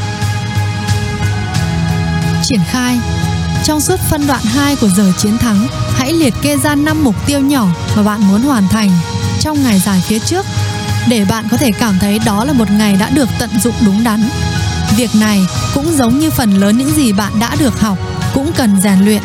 [2.45, 2.97] triển khai
[3.63, 7.15] trong suốt phân đoạn 2 của giờ chiến thắng, hãy liệt kê ra 5 mục
[7.25, 8.89] tiêu nhỏ mà bạn muốn hoàn thành
[9.39, 10.45] trong ngày dài phía trước
[11.09, 14.03] để bạn có thể cảm thấy đó là một ngày đã được tận dụng đúng
[14.03, 14.29] đắn
[14.95, 15.41] Việc này
[15.73, 17.97] cũng giống như phần lớn những gì bạn đã được học,
[18.33, 19.21] cũng cần rèn luyện.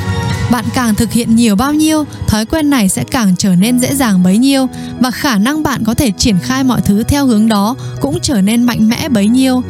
[0.50, 3.94] Bạn càng thực hiện nhiều bao nhiêu, thói quen này sẽ càng trở nên dễ
[3.94, 4.68] dàng bấy nhiêu
[5.00, 8.40] và khả năng bạn có thể triển khai mọi thứ theo hướng đó cũng trở
[8.40, 9.62] nên mạnh mẽ bấy nhiêu.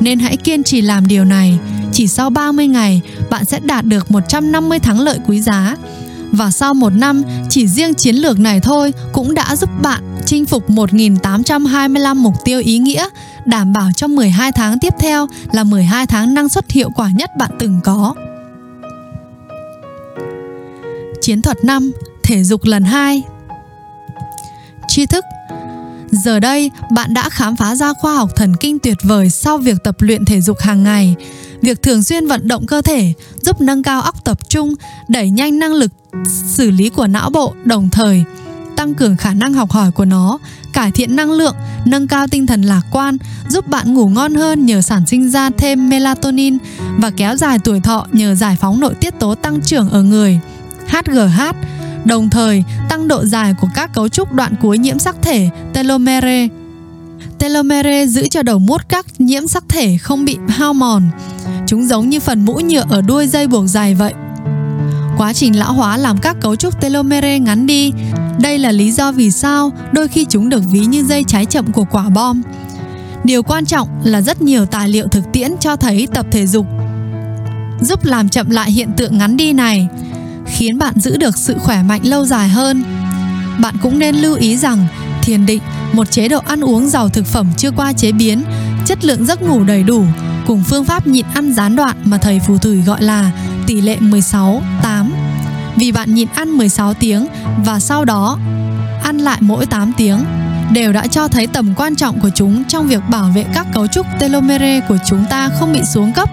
[0.00, 1.58] Nên hãy kiên trì làm điều này.
[1.96, 5.76] Chỉ sau 30 ngày, bạn sẽ đạt được 150 thắng lợi quý giá.
[6.32, 10.44] Và sau một năm, chỉ riêng chiến lược này thôi cũng đã giúp bạn chinh
[10.44, 13.08] phục 1.825 mục tiêu ý nghĩa,
[13.44, 17.30] đảm bảo cho 12 tháng tiếp theo là 12 tháng năng suất hiệu quả nhất
[17.38, 18.14] bạn từng có.
[21.22, 21.92] Chiến thuật 5.
[22.22, 23.22] Thể dục lần 2
[24.88, 25.24] Tri thức
[26.10, 29.76] Giờ đây, bạn đã khám phá ra khoa học thần kinh tuyệt vời sau việc
[29.84, 31.16] tập luyện thể dục hàng ngày.
[31.62, 34.74] Việc thường xuyên vận động cơ thể giúp nâng cao óc tập trung,
[35.08, 35.92] đẩy nhanh năng lực
[36.26, 38.24] xử lý của não bộ đồng thời
[38.76, 40.38] tăng cường khả năng học hỏi của nó,
[40.72, 43.16] cải thiện năng lượng, nâng cao tinh thần lạc quan,
[43.48, 46.58] giúp bạn ngủ ngon hơn nhờ sản sinh ra thêm melatonin
[46.98, 50.40] và kéo dài tuổi thọ nhờ giải phóng nội tiết tố tăng trưởng ở người.
[50.86, 51.40] HGH
[52.04, 56.48] đồng thời tăng độ dài của các cấu trúc đoạn cuối nhiễm sắc thể telomere.
[57.38, 61.02] Telomere giữ cho đầu mút các nhiễm sắc thể không bị hao mòn.
[61.66, 64.14] Chúng giống như phần mũ nhựa ở đuôi dây buộc dài vậy.
[65.18, 67.92] Quá trình lão hóa làm các cấu trúc telomere ngắn đi.
[68.40, 71.72] Đây là lý do vì sao đôi khi chúng được ví như dây cháy chậm
[71.72, 72.42] của quả bom.
[73.24, 76.66] Điều quan trọng là rất nhiều tài liệu thực tiễn cho thấy tập thể dục
[77.80, 79.88] giúp làm chậm lại hiện tượng ngắn đi này,
[80.46, 82.84] khiến bạn giữ được sự khỏe mạnh lâu dài hơn.
[83.58, 84.86] Bạn cũng nên lưu ý rằng
[85.26, 85.62] thiền định,
[85.92, 88.42] một chế độ ăn uống giàu thực phẩm chưa qua chế biến,
[88.84, 90.04] chất lượng giấc ngủ đầy đủ
[90.46, 93.30] cùng phương pháp nhịn ăn gián đoạn mà thầy phù thủy gọi là
[93.66, 95.12] tỷ lệ 16 8.
[95.76, 97.26] Vì bạn nhịn ăn 16 tiếng
[97.64, 98.38] và sau đó
[99.02, 100.24] ăn lại mỗi 8 tiếng
[100.72, 103.86] đều đã cho thấy tầm quan trọng của chúng trong việc bảo vệ các cấu
[103.86, 106.30] trúc telomere của chúng ta không bị xuống cấp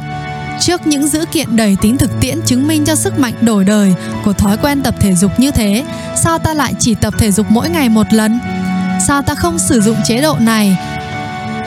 [0.59, 3.93] Trước những dữ kiện đầy tính thực tiễn chứng minh cho sức mạnh đổi đời
[4.25, 5.83] của thói quen tập thể dục như thế,
[6.23, 8.39] sao ta lại chỉ tập thể dục mỗi ngày một lần?
[9.07, 10.77] Sao ta không sử dụng chế độ này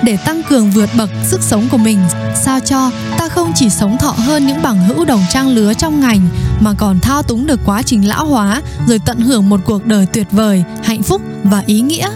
[0.03, 1.99] để tăng cường vượt bậc sức sống của mình,
[2.35, 6.01] sao cho ta không chỉ sống thọ hơn những bằng hữu đồng trang lứa trong
[6.01, 6.29] ngành,
[6.61, 10.07] mà còn thao túng được quá trình lão hóa, rồi tận hưởng một cuộc đời
[10.13, 12.09] tuyệt vời, hạnh phúc và ý nghĩa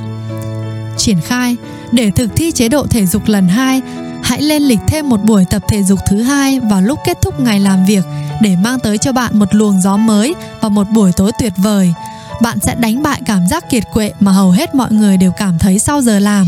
[0.97, 1.57] triển khai,
[1.93, 3.81] để thực thi chế độ thể dục lần 2
[4.23, 7.41] hãy lên lịch thêm một buổi tập thể dục thứ hai vào lúc kết thúc
[7.41, 8.05] ngày làm việc,
[8.41, 11.95] để mang tới cho bạn một luồng gió mới và một buổi tối tuyệt vời.
[12.43, 15.59] Bạn sẽ đánh bại cảm giác kiệt quệ mà hầu hết mọi người đều cảm
[15.59, 16.47] thấy sau giờ làm.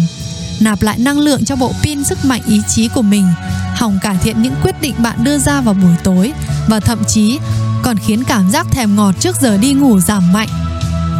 [0.61, 3.29] Nạp lại năng lượng cho bộ pin sức mạnh ý chí của mình,
[3.75, 6.33] hòng cải thiện những quyết định bạn đưa ra vào buổi tối
[6.69, 7.39] và thậm chí
[7.83, 10.49] còn khiến cảm giác thèm ngọt trước giờ đi ngủ giảm mạnh.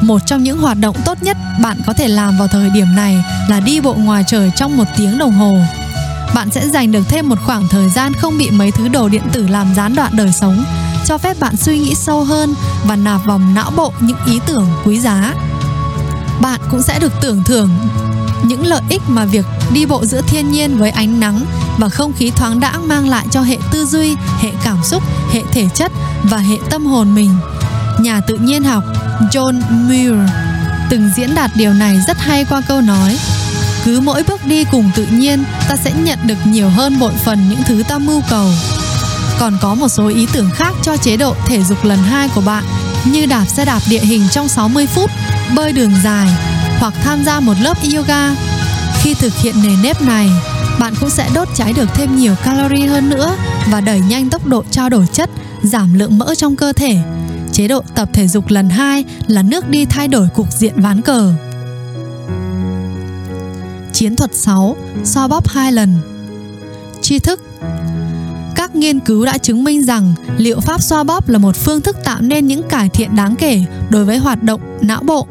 [0.03, 3.25] Một trong những hoạt động tốt nhất bạn có thể làm vào thời điểm này
[3.49, 5.59] là đi bộ ngoài trời trong một tiếng đồng hồ
[6.35, 9.23] bạn sẽ dành được thêm một khoảng thời gian không bị mấy thứ đồ điện
[9.33, 10.65] tử làm gián đoạn đời sống,
[11.07, 12.55] cho phép bạn suy nghĩ sâu hơn
[12.87, 15.35] và nạp vào não bộ những ý tưởng quý giá.
[16.41, 17.71] Bạn cũng sẽ được tưởng thưởng
[18.45, 21.45] những lợi ích mà việc đi bộ giữa thiên nhiên với ánh nắng
[21.79, 25.43] và không khí thoáng đãng mang lại cho hệ tư duy, hệ cảm xúc, hệ
[25.53, 25.93] thể chất
[26.23, 27.31] và hệ tâm hồn mình.
[27.99, 28.85] Nhà tự nhiên học
[29.31, 30.31] John Muir
[30.91, 33.19] từng diễn đạt điều này rất hay qua câu nói
[33.85, 37.49] cứ mỗi bước đi cùng tự nhiên ta sẽ nhận được nhiều hơn bội phần
[37.49, 38.49] những thứ ta mưu cầu
[39.43, 42.41] còn có một số ý tưởng khác cho chế độ thể dục lần 2 của
[42.41, 42.65] bạn
[43.05, 45.11] như đạp xe đạp địa hình trong 60 phút,
[45.57, 46.29] bơi đường dài
[46.79, 48.35] hoặc tham gia một lớp yoga.
[49.01, 50.31] Khi thực hiện nề nếp này,
[50.81, 53.37] bạn cũng sẽ đốt cháy được thêm nhiều calorie hơn nữa
[53.71, 55.31] và đẩy nhanh tốc độ trao đổi chất,
[55.63, 56.97] giảm lượng mỡ trong cơ thể.
[57.53, 61.03] Chế độ tập thể dục lần 2 là nước đi thay đổi cục diện ván
[61.03, 61.33] cờ.
[63.93, 64.77] Chiến thuật 6.
[65.05, 65.99] So bóp hai lần
[67.01, 67.41] Tri thức
[68.73, 71.97] các nghiên cứu đã chứng minh rằng liệu pháp xoa bóp là một phương thức
[72.05, 75.27] tạo nên những cải thiện đáng kể đối với hoạt động não bộ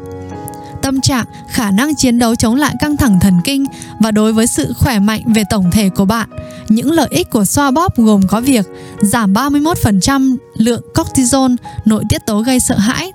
[0.82, 3.66] tâm trạng, khả năng chiến đấu chống lại căng thẳng thần kinh
[4.00, 6.28] và đối với sự khỏe mạnh về tổng thể của bạn.
[6.68, 8.66] Những lợi ích của xoa bóp gồm có việc
[9.02, 11.52] giảm 31% lượng cortisol,
[11.84, 13.12] nội tiết tố gây sợ hãi,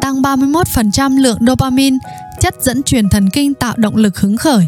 [0.00, 1.96] tăng 31% lượng dopamine,
[2.40, 4.66] chất dẫn truyền thần kinh tạo động lực hứng khởi,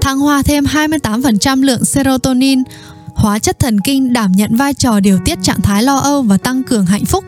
[0.00, 2.62] thăng hoa thêm 28% lượng serotonin,
[3.24, 6.38] hóa chất thần kinh đảm nhận vai trò điều tiết trạng thái lo âu và
[6.38, 7.24] tăng cường hạnh phúc.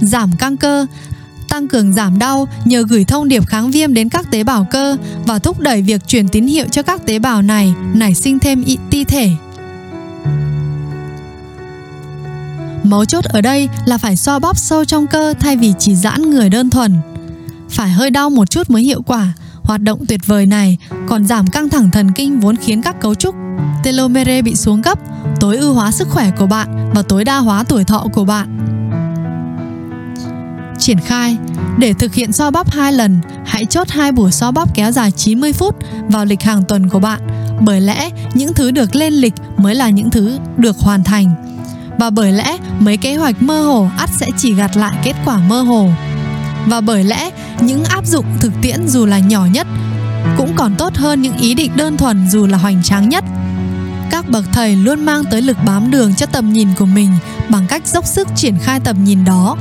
[0.00, 0.86] Giảm căng cơ,
[1.48, 4.96] tăng cường giảm đau nhờ gửi thông điệp kháng viêm đến các tế bào cơ
[5.26, 8.64] và thúc đẩy việc truyền tín hiệu cho các tế bào này nảy sinh thêm
[8.90, 9.30] ti thể.
[12.82, 16.30] Mấu chốt ở đây là phải xoa bóp sâu trong cơ thay vì chỉ giãn
[16.30, 16.96] người đơn thuần
[17.70, 19.32] phải hơi đau một chút mới hiệu quả.
[19.66, 23.14] Hoạt động tuyệt vời này còn giảm căng thẳng thần kinh vốn khiến các cấu
[23.14, 23.34] trúc
[23.84, 24.98] telomere bị xuống cấp,
[25.40, 28.58] tối ưu hóa sức khỏe của bạn và tối đa hóa tuổi thọ của bạn.
[30.78, 31.36] Triển khai
[31.78, 35.10] Để thực hiện so bắp hai lần, hãy chốt hai buổi so bắp kéo dài
[35.10, 35.76] 90 phút
[36.08, 37.20] vào lịch hàng tuần của bạn
[37.60, 41.34] bởi lẽ những thứ được lên lịch mới là những thứ được hoàn thành
[41.98, 45.38] và bởi lẽ mấy kế hoạch mơ hồ ắt sẽ chỉ gặt lại kết quả
[45.48, 45.90] mơ hồ
[46.66, 49.66] và bởi lẽ, những áp dụng thực tiễn dù là nhỏ nhất,
[50.36, 53.24] cũng còn tốt hơn những ý định đơn thuần dù là hoành tráng nhất.
[54.10, 57.10] Các bậc thầy luôn mang tới lực bám đường cho tầm nhìn của mình
[57.48, 59.56] bằng cách dốc sức triển khai tầm nhìn đó.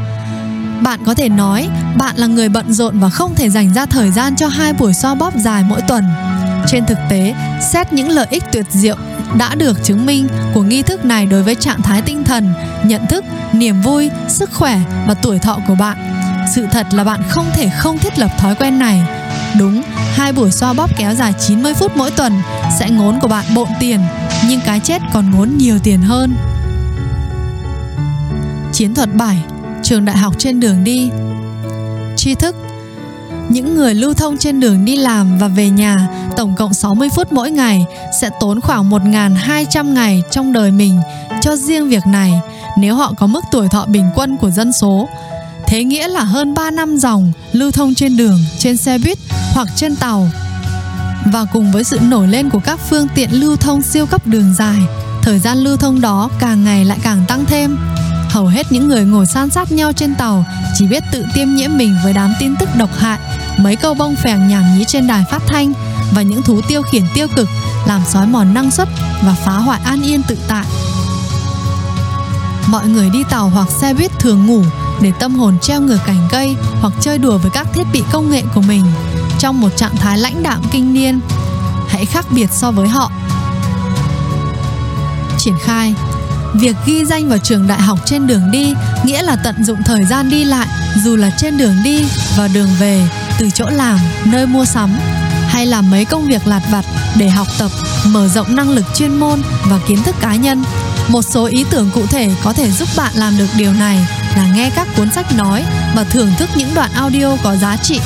[0.82, 4.12] Bạn có thể nói, bạn là người bận rộn và không thể dành ra thời
[4.12, 6.03] gian cho hai buổi xoa bóp dài mỗi tuần.
[6.68, 7.36] Trên thực tế,
[7.72, 8.95] xét những lợi ích tuyệt diệu
[9.38, 12.53] đã được chứng minh của nghi thức này đối với trạng thái tinh thần,
[12.84, 15.97] nhận thức, niềm vui, sức khỏe và tuổi thọ của bạn
[16.55, 19.01] sự thật là bạn không thể không thiết lập thói quen này.
[19.59, 19.81] Đúng,
[20.13, 22.41] hai buổi xoa bóp kéo dài 90 phút mỗi tuần
[22.79, 23.99] sẽ ngốn của bạn bộn tiền,
[24.47, 26.35] nhưng cái chết còn ngốn nhiều tiền hơn.
[28.73, 29.37] Chiến thuật 7
[29.83, 31.09] Trường đại học trên đường đi.
[32.15, 32.55] Tri thức,
[33.49, 37.33] những người lưu thông trên đường đi làm và về nhà tổng cộng 60 phút
[37.33, 37.85] mỗi ngày
[38.21, 40.99] sẽ tốn khoảng 1.200 ngày trong đời mình
[41.41, 42.33] cho riêng việc này.
[42.77, 45.07] Nếu họ có mức tuổi thọ bình quân của dân số.
[45.76, 49.17] Thế nghĩa là hơn 3 năm dòng lưu thông trên đường, trên xe buýt
[49.53, 50.30] hoặc trên tàu.
[51.34, 54.53] Và cùng với sự nổi lên của các phương tiện lưu thông siêu cấp đường
[54.57, 54.78] dài,
[55.21, 57.78] thời gian lưu thông đó càng ngày lại càng tăng thêm
[58.30, 60.45] hầu hết những người ngồi san sát nhau trên tàu
[60.76, 63.19] chỉ biết tự tiêm nhiễm mình với đám tin tức độc hại
[63.57, 65.73] mấy câu bông phèng nhảm nhí trên đài phát thanh
[66.13, 67.47] và những thú tiêu khiển tiêu cực
[67.88, 68.88] làm xói mòn năng suất
[69.23, 70.65] và phá hoại an yên tự tại
[72.67, 74.63] mọi người đi tàu hoặc xe buýt thường ngủ
[75.01, 78.29] để tâm hồn treo ngược cành cây hoặc chơi đùa với các thiết bị công
[78.29, 78.83] nghệ của mình
[79.39, 81.19] trong một trạng thái lãnh đạm kinh niên.
[81.87, 83.11] Hãy khác biệt so với họ.
[85.37, 85.95] Triển khai.
[86.53, 88.73] Việc ghi danh vào trường đại học trên đường đi
[89.03, 90.67] nghĩa là tận dụng thời gian đi lại
[91.03, 92.05] dù là trên đường đi
[92.37, 93.07] và đường về,
[93.39, 94.97] từ chỗ làm, nơi mua sắm
[95.47, 96.85] hay làm mấy công việc lặt vặt
[97.17, 97.71] để học tập,
[98.05, 100.63] mở rộng năng lực chuyên môn và kiến thức cá nhân.
[101.07, 104.53] Một số ý tưởng cụ thể có thể giúp bạn làm được điều này là
[104.55, 105.63] nghe các cuốn sách nói
[105.95, 107.99] và thưởng thức những đoạn audio có giá trị.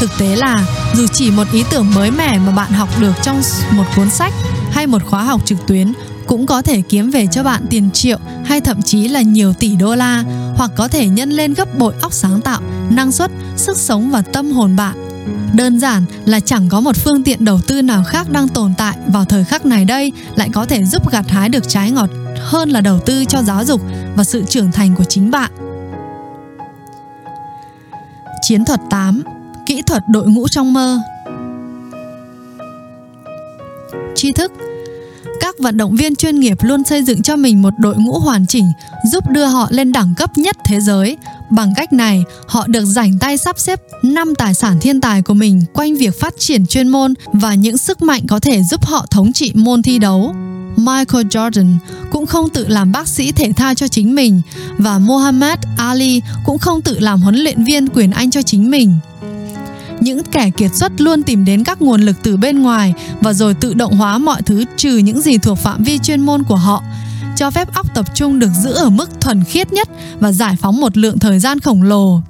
[0.00, 0.56] Thực tế là
[0.94, 4.32] dù chỉ một ý tưởng mới mẻ mà bạn học được trong một cuốn sách
[4.70, 5.92] hay một khóa học trực tuyến
[6.26, 9.76] cũng có thể kiếm về cho bạn tiền triệu hay thậm chí là nhiều tỷ
[9.76, 10.24] đô la
[10.56, 12.60] hoặc có thể nhân lên gấp bội óc sáng tạo,
[12.90, 14.94] năng suất, sức sống và tâm hồn bạn.
[15.52, 18.96] Đơn giản là chẳng có một phương tiện đầu tư nào khác đang tồn tại
[19.06, 22.70] vào thời khắc này đây lại có thể giúp gặt hái được trái ngọt hơn
[22.70, 23.80] là đầu tư cho giáo dục
[24.16, 25.50] và sự trưởng thành của chính bạn.
[28.42, 29.22] Chiến thuật 8.
[29.66, 30.98] Kỹ thuật đội ngũ trong mơ
[34.14, 34.52] Tri thức,
[35.40, 38.46] các vận động viên chuyên nghiệp luôn xây dựng cho mình một đội ngũ hoàn
[38.46, 38.72] chỉnh,
[39.04, 41.16] giúp đưa họ lên đẳng cấp nhất thế giới.
[41.50, 45.34] Bằng cách này, họ được rảnh tay sắp xếp năm tài sản thiên tài của
[45.34, 49.06] mình quanh việc phát triển chuyên môn và những sức mạnh có thể giúp họ
[49.10, 50.34] thống trị môn thi đấu.
[50.76, 51.76] Michael Jordan
[52.10, 54.42] cũng không tự làm bác sĩ thể thao cho chính mình
[54.78, 58.94] và Muhammad Ali cũng không tự làm huấn luyện viên quyền Anh cho chính mình
[60.00, 63.54] những kẻ kiệt xuất luôn tìm đến các nguồn lực từ bên ngoài và rồi
[63.54, 66.82] tự động hóa mọi thứ trừ những gì thuộc phạm vi chuyên môn của họ
[67.36, 69.88] cho phép óc tập trung được giữ ở mức thuần khiết nhất
[70.20, 72.20] và giải phóng một lượng thời gian khổng lồ.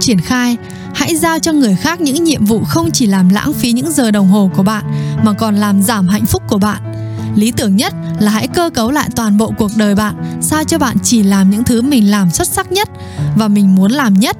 [0.00, 0.56] Triển khai,
[0.94, 4.10] hãy giao cho người khác những nhiệm vụ không chỉ làm lãng phí những giờ
[4.10, 4.84] đồng hồ của bạn,
[5.24, 6.82] mà còn làm giảm hạnh phúc của bạn.
[7.34, 10.78] Lý tưởng nhất là hãy cơ cấu lại toàn bộ cuộc đời bạn, sao cho
[10.78, 12.88] bạn chỉ làm những thứ mình làm xuất sắc nhất
[13.36, 14.36] và mình muốn làm nhất.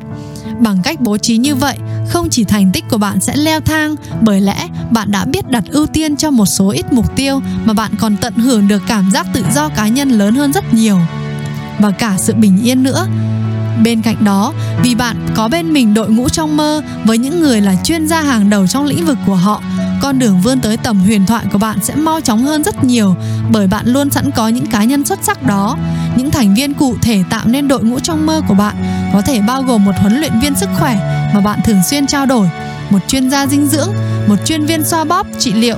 [0.61, 3.95] Bằng cách bố trí như vậy, không chỉ thành tích của bạn sẽ leo thang
[4.21, 7.73] bởi lẽ bạn đã biết đặt ưu tiên cho một số ít mục tiêu mà
[7.73, 10.99] bạn còn tận hưởng được cảm giác tự do cá nhân lớn hơn rất nhiều
[11.79, 13.07] và cả sự bình yên nữa.
[13.85, 14.53] Bên cạnh đó,
[14.83, 18.21] vì bạn có bên mình đội ngũ trong mơ với những người là chuyên gia
[18.21, 19.63] hàng đầu trong lĩnh vực của họ,
[20.03, 23.17] con đường vươn tới tầm huyền thoại của bạn sẽ mau chóng hơn rất nhiều
[23.53, 25.77] bởi bạn luôn sẵn có những cá nhân xuất sắc đó.
[26.17, 28.77] Những thành viên cụ thể tạo nên đội ngũ trong mơ của bạn
[29.13, 30.97] có thể bao gồm một huấn luyện viên sức khỏe
[31.35, 32.49] mà bạn thường xuyên trao đổi
[32.91, 33.89] một chuyên gia dinh dưỡng
[34.27, 35.77] một chuyên viên xoa bóp trị liệu.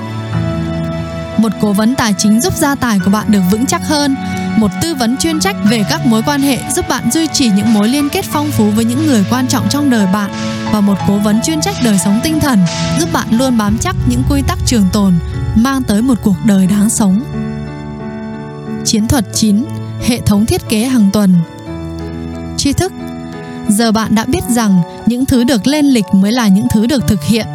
[1.38, 4.14] Một cố vấn tài chính giúp gia tài của bạn được vững chắc hơn
[4.56, 7.74] một tư vấn chuyên trách về các mối quan hệ giúp bạn duy trì những
[7.74, 10.30] mối liên kết phong phú với những người quan trọng trong đời bạn
[10.72, 12.58] và một cố vấn chuyên trách đời sống tinh thần
[13.00, 15.14] giúp bạn luôn bám chắc những quy tắc trường tồn,
[15.54, 17.20] mang tới một cuộc đời đáng sống.
[18.84, 19.64] Chiến thuật 9
[20.06, 21.34] hệ thống thiết kế hàng tuần.
[22.56, 22.92] Tri thức,
[23.68, 27.08] giờ bạn đã biết rằng những thứ được lên lịch mới là những thứ được
[27.08, 27.46] thực hiện.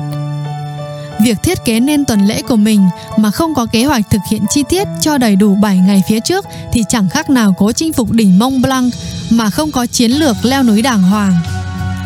[1.21, 2.87] Việc thiết kế nên tuần lễ của mình
[3.17, 6.19] mà không có kế hoạch thực hiện chi tiết cho đầy đủ 7 ngày phía
[6.19, 8.93] trước thì chẳng khác nào cố chinh phục đỉnh Mont Blanc
[9.29, 11.33] mà không có chiến lược leo núi đàng hoàng.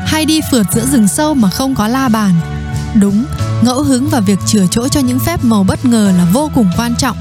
[0.05, 2.31] Hay đi phượt giữa rừng sâu mà không có la bàn.
[2.99, 3.25] Đúng,
[3.61, 6.69] ngẫu hứng và việc chừa chỗ cho những phép màu bất ngờ là vô cùng
[6.77, 7.17] quan trọng.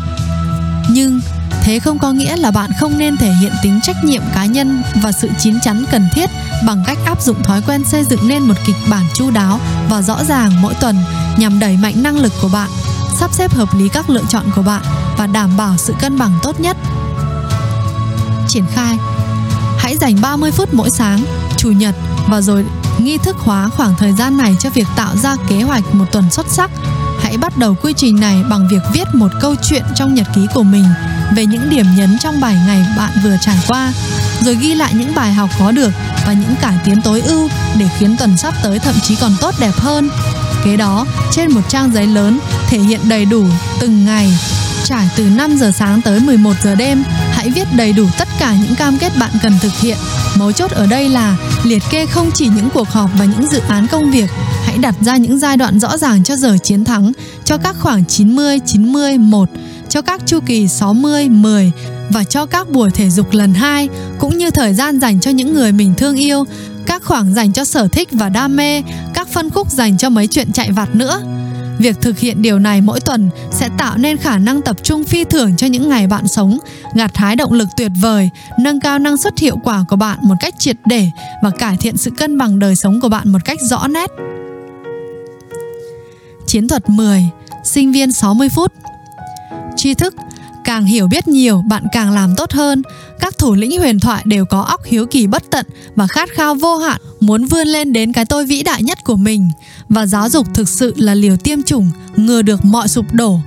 [0.90, 1.20] Nhưng
[1.70, 4.82] thế không có nghĩa là bạn không nên thể hiện tính trách nhiệm cá nhân
[5.02, 6.30] và sự chín chắn cần thiết
[6.66, 9.60] bằng cách áp dụng thói quen xây dựng nên một kịch bản chu đáo
[9.90, 10.96] và rõ ràng mỗi tuần
[11.36, 12.70] nhằm đẩy mạnh năng lực của bạn,
[13.20, 14.82] sắp xếp hợp lý các lựa chọn của bạn
[15.18, 16.76] và đảm bảo sự cân bằng tốt nhất.
[18.48, 18.96] Triển khai
[19.78, 21.24] Hãy dành 30 phút mỗi sáng,
[21.56, 21.94] chủ nhật
[22.28, 22.64] và rồi
[22.98, 26.30] nghi thức hóa khoảng thời gian này cho việc tạo ra kế hoạch một tuần
[26.30, 26.70] xuất sắc.
[27.20, 30.46] Hãy bắt đầu quy trình này bằng việc viết một câu chuyện trong nhật ký
[30.54, 30.84] của mình
[31.36, 33.92] về những điểm nhấn trong 7 ngày bạn vừa trải qua,
[34.40, 35.90] rồi ghi lại những bài học có được
[36.26, 39.54] và những cải tiến tối ưu để khiến tuần sắp tới thậm chí còn tốt
[39.60, 40.10] đẹp hơn.
[40.64, 43.46] Kế đó, trên một trang giấy lớn thể hiện đầy đủ
[43.80, 44.32] từng ngày
[44.84, 47.02] trải từ 5 giờ sáng tới 11 giờ đêm,
[47.32, 49.96] hãy viết đầy đủ tất cả những cam kết bạn cần thực hiện.
[50.36, 53.60] Mấu chốt ở đây là liệt kê không chỉ những cuộc họp và những dự
[53.68, 54.30] án công việc,
[54.64, 57.12] hãy đặt ra những giai đoạn rõ ràng cho giờ chiến thắng,
[57.44, 59.48] cho các khoảng 90, 90, 1,
[59.90, 61.72] cho các chu kỳ 60, 10
[62.10, 63.88] và cho các buổi thể dục lần 2
[64.18, 66.44] cũng như thời gian dành cho những người mình thương yêu,
[66.86, 68.82] các khoảng dành cho sở thích và đam mê,
[69.14, 71.20] các phân khúc dành cho mấy chuyện chạy vặt nữa.
[71.78, 75.24] Việc thực hiện điều này mỗi tuần sẽ tạo nên khả năng tập trung phi
[75.24, 76.58] thường cho những ngày bạn sống,
[76.94, 80.34] gặt hái động lực tuyệt vời, nâng cao năng suất hiệu quả của bạn một
[80.40, 81.06] cách triệt để
[81.42, 84.10] và cải thiện sự cân bằng đời sống của bạn một cách rõ nét.
[86.46, 87.24] Chiến thuật 10.
[87.64, 88.72] Sinh viên 60 phút
[89.80, 90.14] Tri thức
[90.64, 92.82] Càng hiểu biết nhiều, bạn càng làm tốt hơn.
[93.20, 96.54] Các thủ lĩnh huyền thoại đều có óc hiếu kỳ bất tận và khát khao
[96.54, 99.48] vô hạn muốn vươn lên đến cái tôi vĩ đại nhất của mình.
[99.88, 103.40] Và giáo dục thực sự là liều tiêm chủng, ngừa được mọi sụp đổ.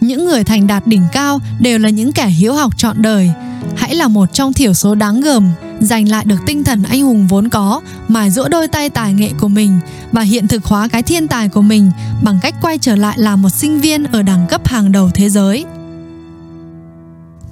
[0.00, 3.30] Những người thành đạt đỉnh cao đều là những kẻ hiếu học trọn đời.
[3.76, 7.26] Hãy là một trong thiểu số đáng gờm, giành lại được tinh thần anh hùng
[7.26, 9.78] vốn có, mài dũa đôi tay tài nghệ của mình
[10.12, 11.90] và hiện thực hóa cái thiên tài của mình
[12.22, 15.30] bằng cách quay trở lại làm một sinh viên ở đẳng cấp hàng đầu thế
[15.30, 15.64] giới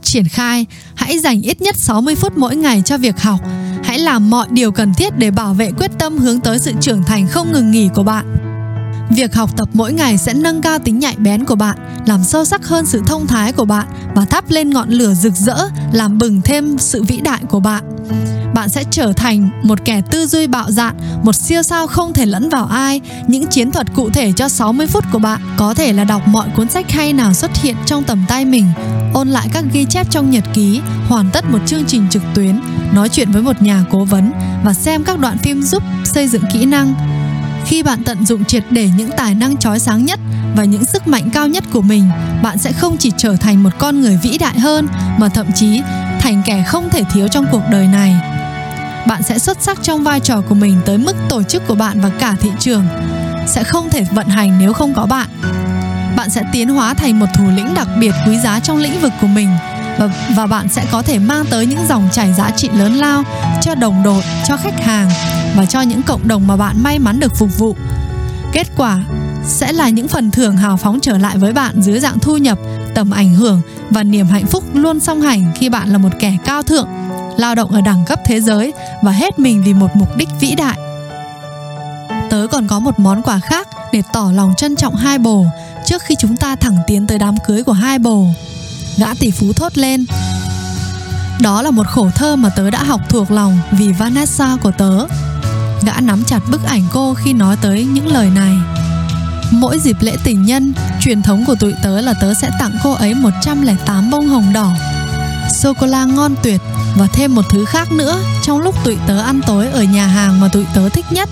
[0.07, 3.40] triển khai, hãy dành ít nhất 60 phút mỗi ngày cho việc học.
[3.84, 7.03] Hãy làm mọi điều cần thiết để bảo vệ quyết tâm hướng tới sự trưởng
[7.03, 8.45] thành không ngừng nghỉ của bạn.
[9.11, 12.44] Việc học tập mỗi ngày sẽ nâng cao tính nhạy bén của bạn, làm sâu
[12.44, 16.18] sắc hơn sự thông thái của bạn và thắp lên ngọn lửa rực rỡ, làm
[16.18, 17.84] bừng thêm sự vĩ đại của bạn.
[18.54, 22.26] Bạn sẽ trở thành một kẻ tư duy bạo dạn, một siêu sao không thể
[22.26, 23.00] lẫn vào ai.
[23.28, 26.48] Những chiến thuật cụ thể cho 60 phút của bạn có thể là đọc mọi
[26.57, 28.66] cuốn sách hay nào xuất hiện trong tầm tay mình,
[29.14, 32.61] ôn lại các ghi chép trong nhật ký, hoàn tất một chương trình trực tuyến,
[32.92, 34.32] nói chuyện với một nhà cố vấn
[34.64, 37.15] và xem các đoạn phim giúp xây dựng kỹ năng
[37.66, 40.20] khi bạn tận dụng triệt để những tài năng chói sáng nhất
[40.56, 42.10] và những sức mạnh cao nhất của mình
[42.42, 44.88] bạn sẽ không chỉ trở thành một con người vĩ đại hơn
[45.18, 45.80] mà thậm chí
[46.20, 48.16] thành kẻ không thể thiếu trong cuộc đời này.
[49.06, 52.00] Bạn sẽ xuất sắc trong vai trò của mình tới mức tổ chức của bạn
[52.00, 52.84] và cả thị trường
[53.46, 55.28] sẽ không thể vận hành nếu không có bạn.
[56.16, 59.12] Bạn sẽ tiến hóa thành một thủ lĩnh đặc biệt quý giá trong lĩnh vực
[59.20, 59.48] của mình
[59.98, 63.22] và, và bạn sẽ có thể mang tới những dòng chảy giá trị lớn lao
[63.62, 65.10] cho đồng đội, cho khách hàng
[65.57, 67.76] và cho những cộng đồng mà bạn may mắn được phục vụ.
[68.52, 69.04] Kết quả
[69.46, 72.59] sẽ là những phần thưởng hào phóng trở lại với bạn dưới dạng thu nhập,
[72.94, 76.36] tầm ảnh hưởng và niềm hạnh phúc luôn song hành khi bạn là một kẻ
[76.44, 76.88] cao thượng,
[77.36, 80.54] lao động ở đẳng cấp thế giới và hết mình vì một mục đích vĩ
[80.54, 80.78] đại.
[82.30, 85.46] Tớ còn có một món quà khác để tỏ lòng trân trọng hai bồ
[85.86, 88.26] trước khi chúng ta thẳng tiến tới đám cưới của hai bồ.
[88.98, 90.04] Gã tỷ phú thốt lên
[91.40, 95.07] Đó là một khổ thơ mà tớ đã học thuộc lòng vì Vanessa của tớ
[95.83, 98.57] Gã nắm chặt bức ảnh cô khi nói tới những lời này.
[99.51, 102.93] Mỗi dịp lễ tình nhân, truyền thống của tụi tớ là tớ sẽ tặng cô
[102.93, 104.72] ấy 108 bông hồng đỏ
[105.57, 106.61] Sô-cô-la ngon tuyệt
[106.97, 110.41] và thêm một thứ khác nữa trong lúc tụi tớ ăn tối ở nhà hàng
[110.41, 111.29] mà tụi tớ thích nhất.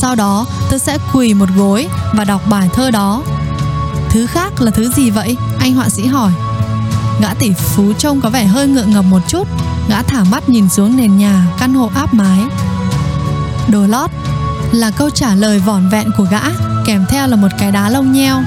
[0.00, 3.22] Sau đó tớ sẽ quỳ một gối và đọc bài thơ đó.
[4.10, 5.36] Thứ khác là thứ gì vậy?
[5.58, 6.32] Anh họa sĩ hỏi.
[7.20, 9.48] Gã tỷ phú trông có vẻ hơi ngượng ngập một chút
[9.88, 12.40] Gã thả mắt nhìn xuống nền nhà Căn hộ áp mái.
[13.68, 14.10] Đồ lót
[14.72, 16.40] Là câu trả lời vỏn vẹn của gã,
[16.84, 18.42] Kèm theo là một cái đá lông nheo.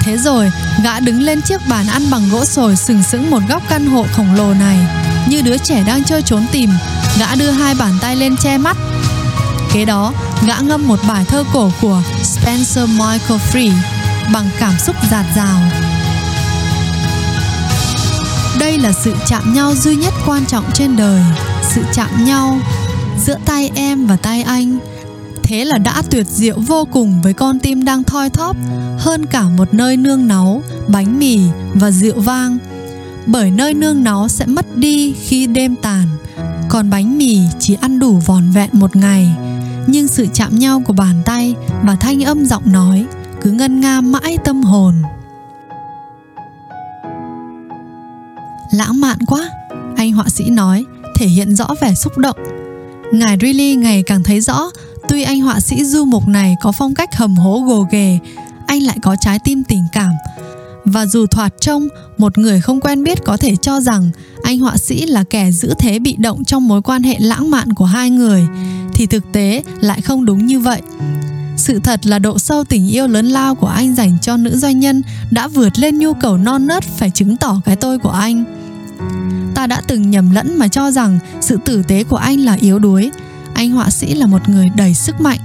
[0.00, 0.50] Thế rồi,
[0.84, 4.06] gã đứng lên chiếc bàn ăn bằng gỗ sồi Sừng sững một góc căn hộ
[4.12, 4.78] khổng lồ này.
[5.28, 6.70] Như đứa trẻ đang chơi trốn tìm,
[7.18, 8.76] Gã đưa hai bàn tay lên che mắt.
[9.72, 10.12] Kế đó,
[10.46, 13.72] gã ngâm một bài thơ cổ của Spencer Michael Free
[14.32, 15.60] Bằng cảm xúc giạt rào.
[18.60, 21.22] Đây là sự chạm nhau duy nhất quan trọng trên đời,
[21.74, 22.58] sự chạm nhau
[23.26, 24.78] giữa tay em và tay anh.
[25.42, 28.56] Thế là đã tuyệt diệu vô cùng với con tim đang thoi thóp
[28.98, 31.40] hơn cả một nơi nương náu, bánh mì
[31.74, 32.58] và rượu vang.
[33.26, 36.08] Bởi nơi nương náu sẽ mất đi khi đêm tàn,
[36.68, 39.30] còn bánh mì chỉ ăn đủ vòn vẹn một ngày.
[39.86, 43.04] Nhưng sự chạm nhau của bàn tay và thanh âm giọng nói
[43.42, 44.94] cứ ngân nga mãi tâm hồn.
[48.72, 49.50] Lãng mạn quá,
[49.96, 50.84] anh họa sĩ nói,
[51.16, 52.36] thể hiện rõ vẻ xúc động
[53.12, 54.70] ngài Riley ngày càng thấy rõ,
[55.08, 58.18] tuy anh họa sĩ du mục này có phong cách hầm hố gồ ghề,
[58.66, 60.10] anh lại có trái tim tình cảm.
[60.84, 61.88] Và dù thoạt trông,
[62.18, 64.10] một người không quen biết có thể cho rằng
[64.42, 67.72] anh họa sĩ là kẻ giữ thế bị động trong mối quan hệ lãng mạn
[67.72, 68.46] của hai người,
[68.94, 70.80] thì thực tế lại không đúng như vậy.
[71.56, 74.80] Sự thật là độ sâu tình yêu lớn lao của anh dành cho nữ doanh
[74.80, 78.44] nhân đã vượt lên nhu cầu non nớt phải chứng tỏ cái tôi của anh
[79.54, 82.78] ta đã từng nhầm lẫn mà cho rằng sự tử tế của anh là yếu
[82.78, 83.10] đuối.
[83.54, 85.38] Anh họa sĩ là một người đầy sức mạnh.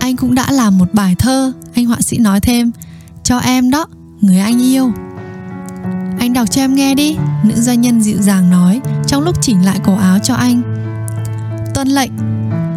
[0.00, 2.70] Anh cũng đã làm một bài thơ, anh họa sĩ nói thêm,
[3.24, 3.86] cho em đó,
[4.20, 4.92] người anh yêu.
[6.18, 9.64] Anh đọc cho em nghe đi, nữ doanh nhân dịu dàng nói, trong lúc chỉnh
[9.64, 10.62] lại cổ áo cho anh.
[11.74, 12.12] Tuân lệnh,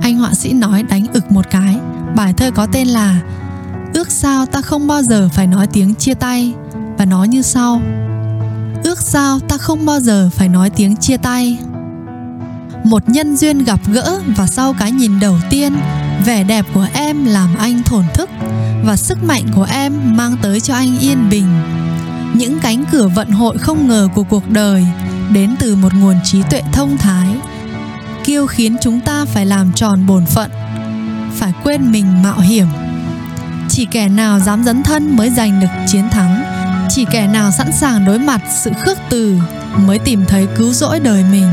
[0.01, 1.77] anh họa sĩ nói đánh ực một cái.
[2.15, 3.21] Bài thơ có tên là
[3.93, 6.53] ước sao ta không bao giờ phải nói tiếng chia tay,
[6.97, 7.81] và nói như sau
[8.83, 11.57] ước sao ta không bao giờ phải nói tiếng chia tay.
[12.83, 15.73] Một nhân duyên gặp gỡ và sau cái nhìn đầu tiên,
[16.25, 18.29] vẻ đẹp của em làm anh thổn thức
[18.85, 21.47] và sức mạnh của em mang tới cho anh yên bình.
[22.33, 24.85] Những cánh cửa vận hội không ngờ của cuộc đời
[25.33, 27.35] đến từ một nguồn trí tuệ thông thái,
[28.25, 30.51] kêu khiến chúng ta phải làm tròn bổn phận,
[31.35, 32.67] phải quên mình mạo hiểm.
[33.69, 36.50] Chỉ kẻ nào dám dấn thân mới giành được chiến thắng
[36.93, 39.37] chỉ kẻ nào sẵn sàng đối mặt sự khước từ
[39.77, 41.47] mới tìm thấy cứu rỗi đời mình.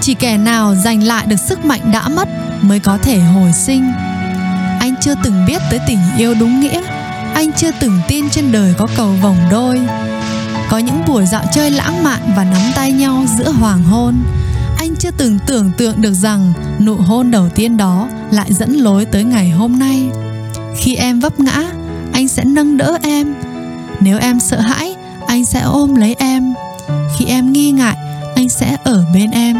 [0.00, 2.28] Chỉ kẻ nào giành lại được sức mạnh đã mất
[2.62, 3.92] mới có thể hồi sinh.
[4.80, 6.82] Anh chưa từng biết tới tình yêu đúng nghĩa.
[7.34, 9.80] Anh chưa từng tin trên đời có cầu vồng đôi.
[10.70, 14.14] Có những buổi dạo chơi lãng mạn và nắm tay nhau giữa hoàng hôn.
[14.78, 19.04] Anh chưa từng tưởng tượng được rằng nụ hôn đầu tiên đó lại dẫn lối
[19.04, 20.08] tới ngày hôm nay.
[20.76, 21.64] Khi em vấp ngã,
[22.12, 23.34] anh sẽ nâng đỡ em
[24.02, 24.94] nếu em sợ hãi,
[25.26, 26.54] anh sẽ ôm lấy em.
[27.16, 27.96] Khi em nghi ngại,
[28.34, 29.56] anh sẽ ở bên em.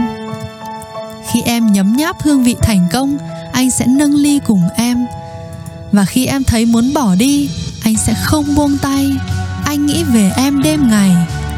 [1.32, 3.18] Khi em nhấm nháp hương vị thành công,
[3.52, 5.06] anh sẽ nâng ly cùng em.
[5.92, 7.50] Và khi em thấy muốn bỏ đi,
[7.84, 9.10] anh sẽ không buông tay.
[9.64, 11.10] Anh nghĩ về em đêm ngày,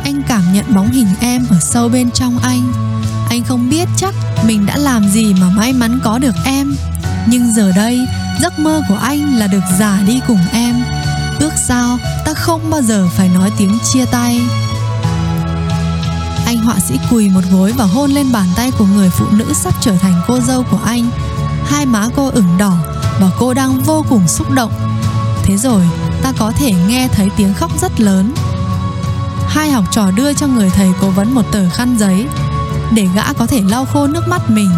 [0.05, 2.73] anh cảm nhận bóng hình em ở sâu bên trong anh.
[3.29, 4.15] Anh không biết chắc
[4.47, 6.77] mình đã làm gì mà may mắn có được em.
[7.27, 8.07] Nhưng giờ đây,
[8.41, 10.85] giấc mơ của anh là được giả đi cùng em.
[11.39, 14.41] Ước sao ta không bao giờ phải nói tiếng chia tay.
[16.47, 19.53] Anh họa sĩ quỳ một gối và hôn lên bàn tay của người phụ nữ
[19.55, 21.11] sắp trở thành cô dâu của anh.
[21.67, 22.73] Hai má cô ửng đỏ
[23.21, 24.73] và cô đang vô cùng xúc động.
[25.43, 25.83] Thế rồi,
[26.23, 28.35] ta có thể nghe thấy tiếng khóc rất lớn.
[29.49, 32.27] Hai học trò đưa cho người thầy cố vấn một tờ khăn giấy
[32.93, 34.71] để gã có thể lau khô nước mắt mình.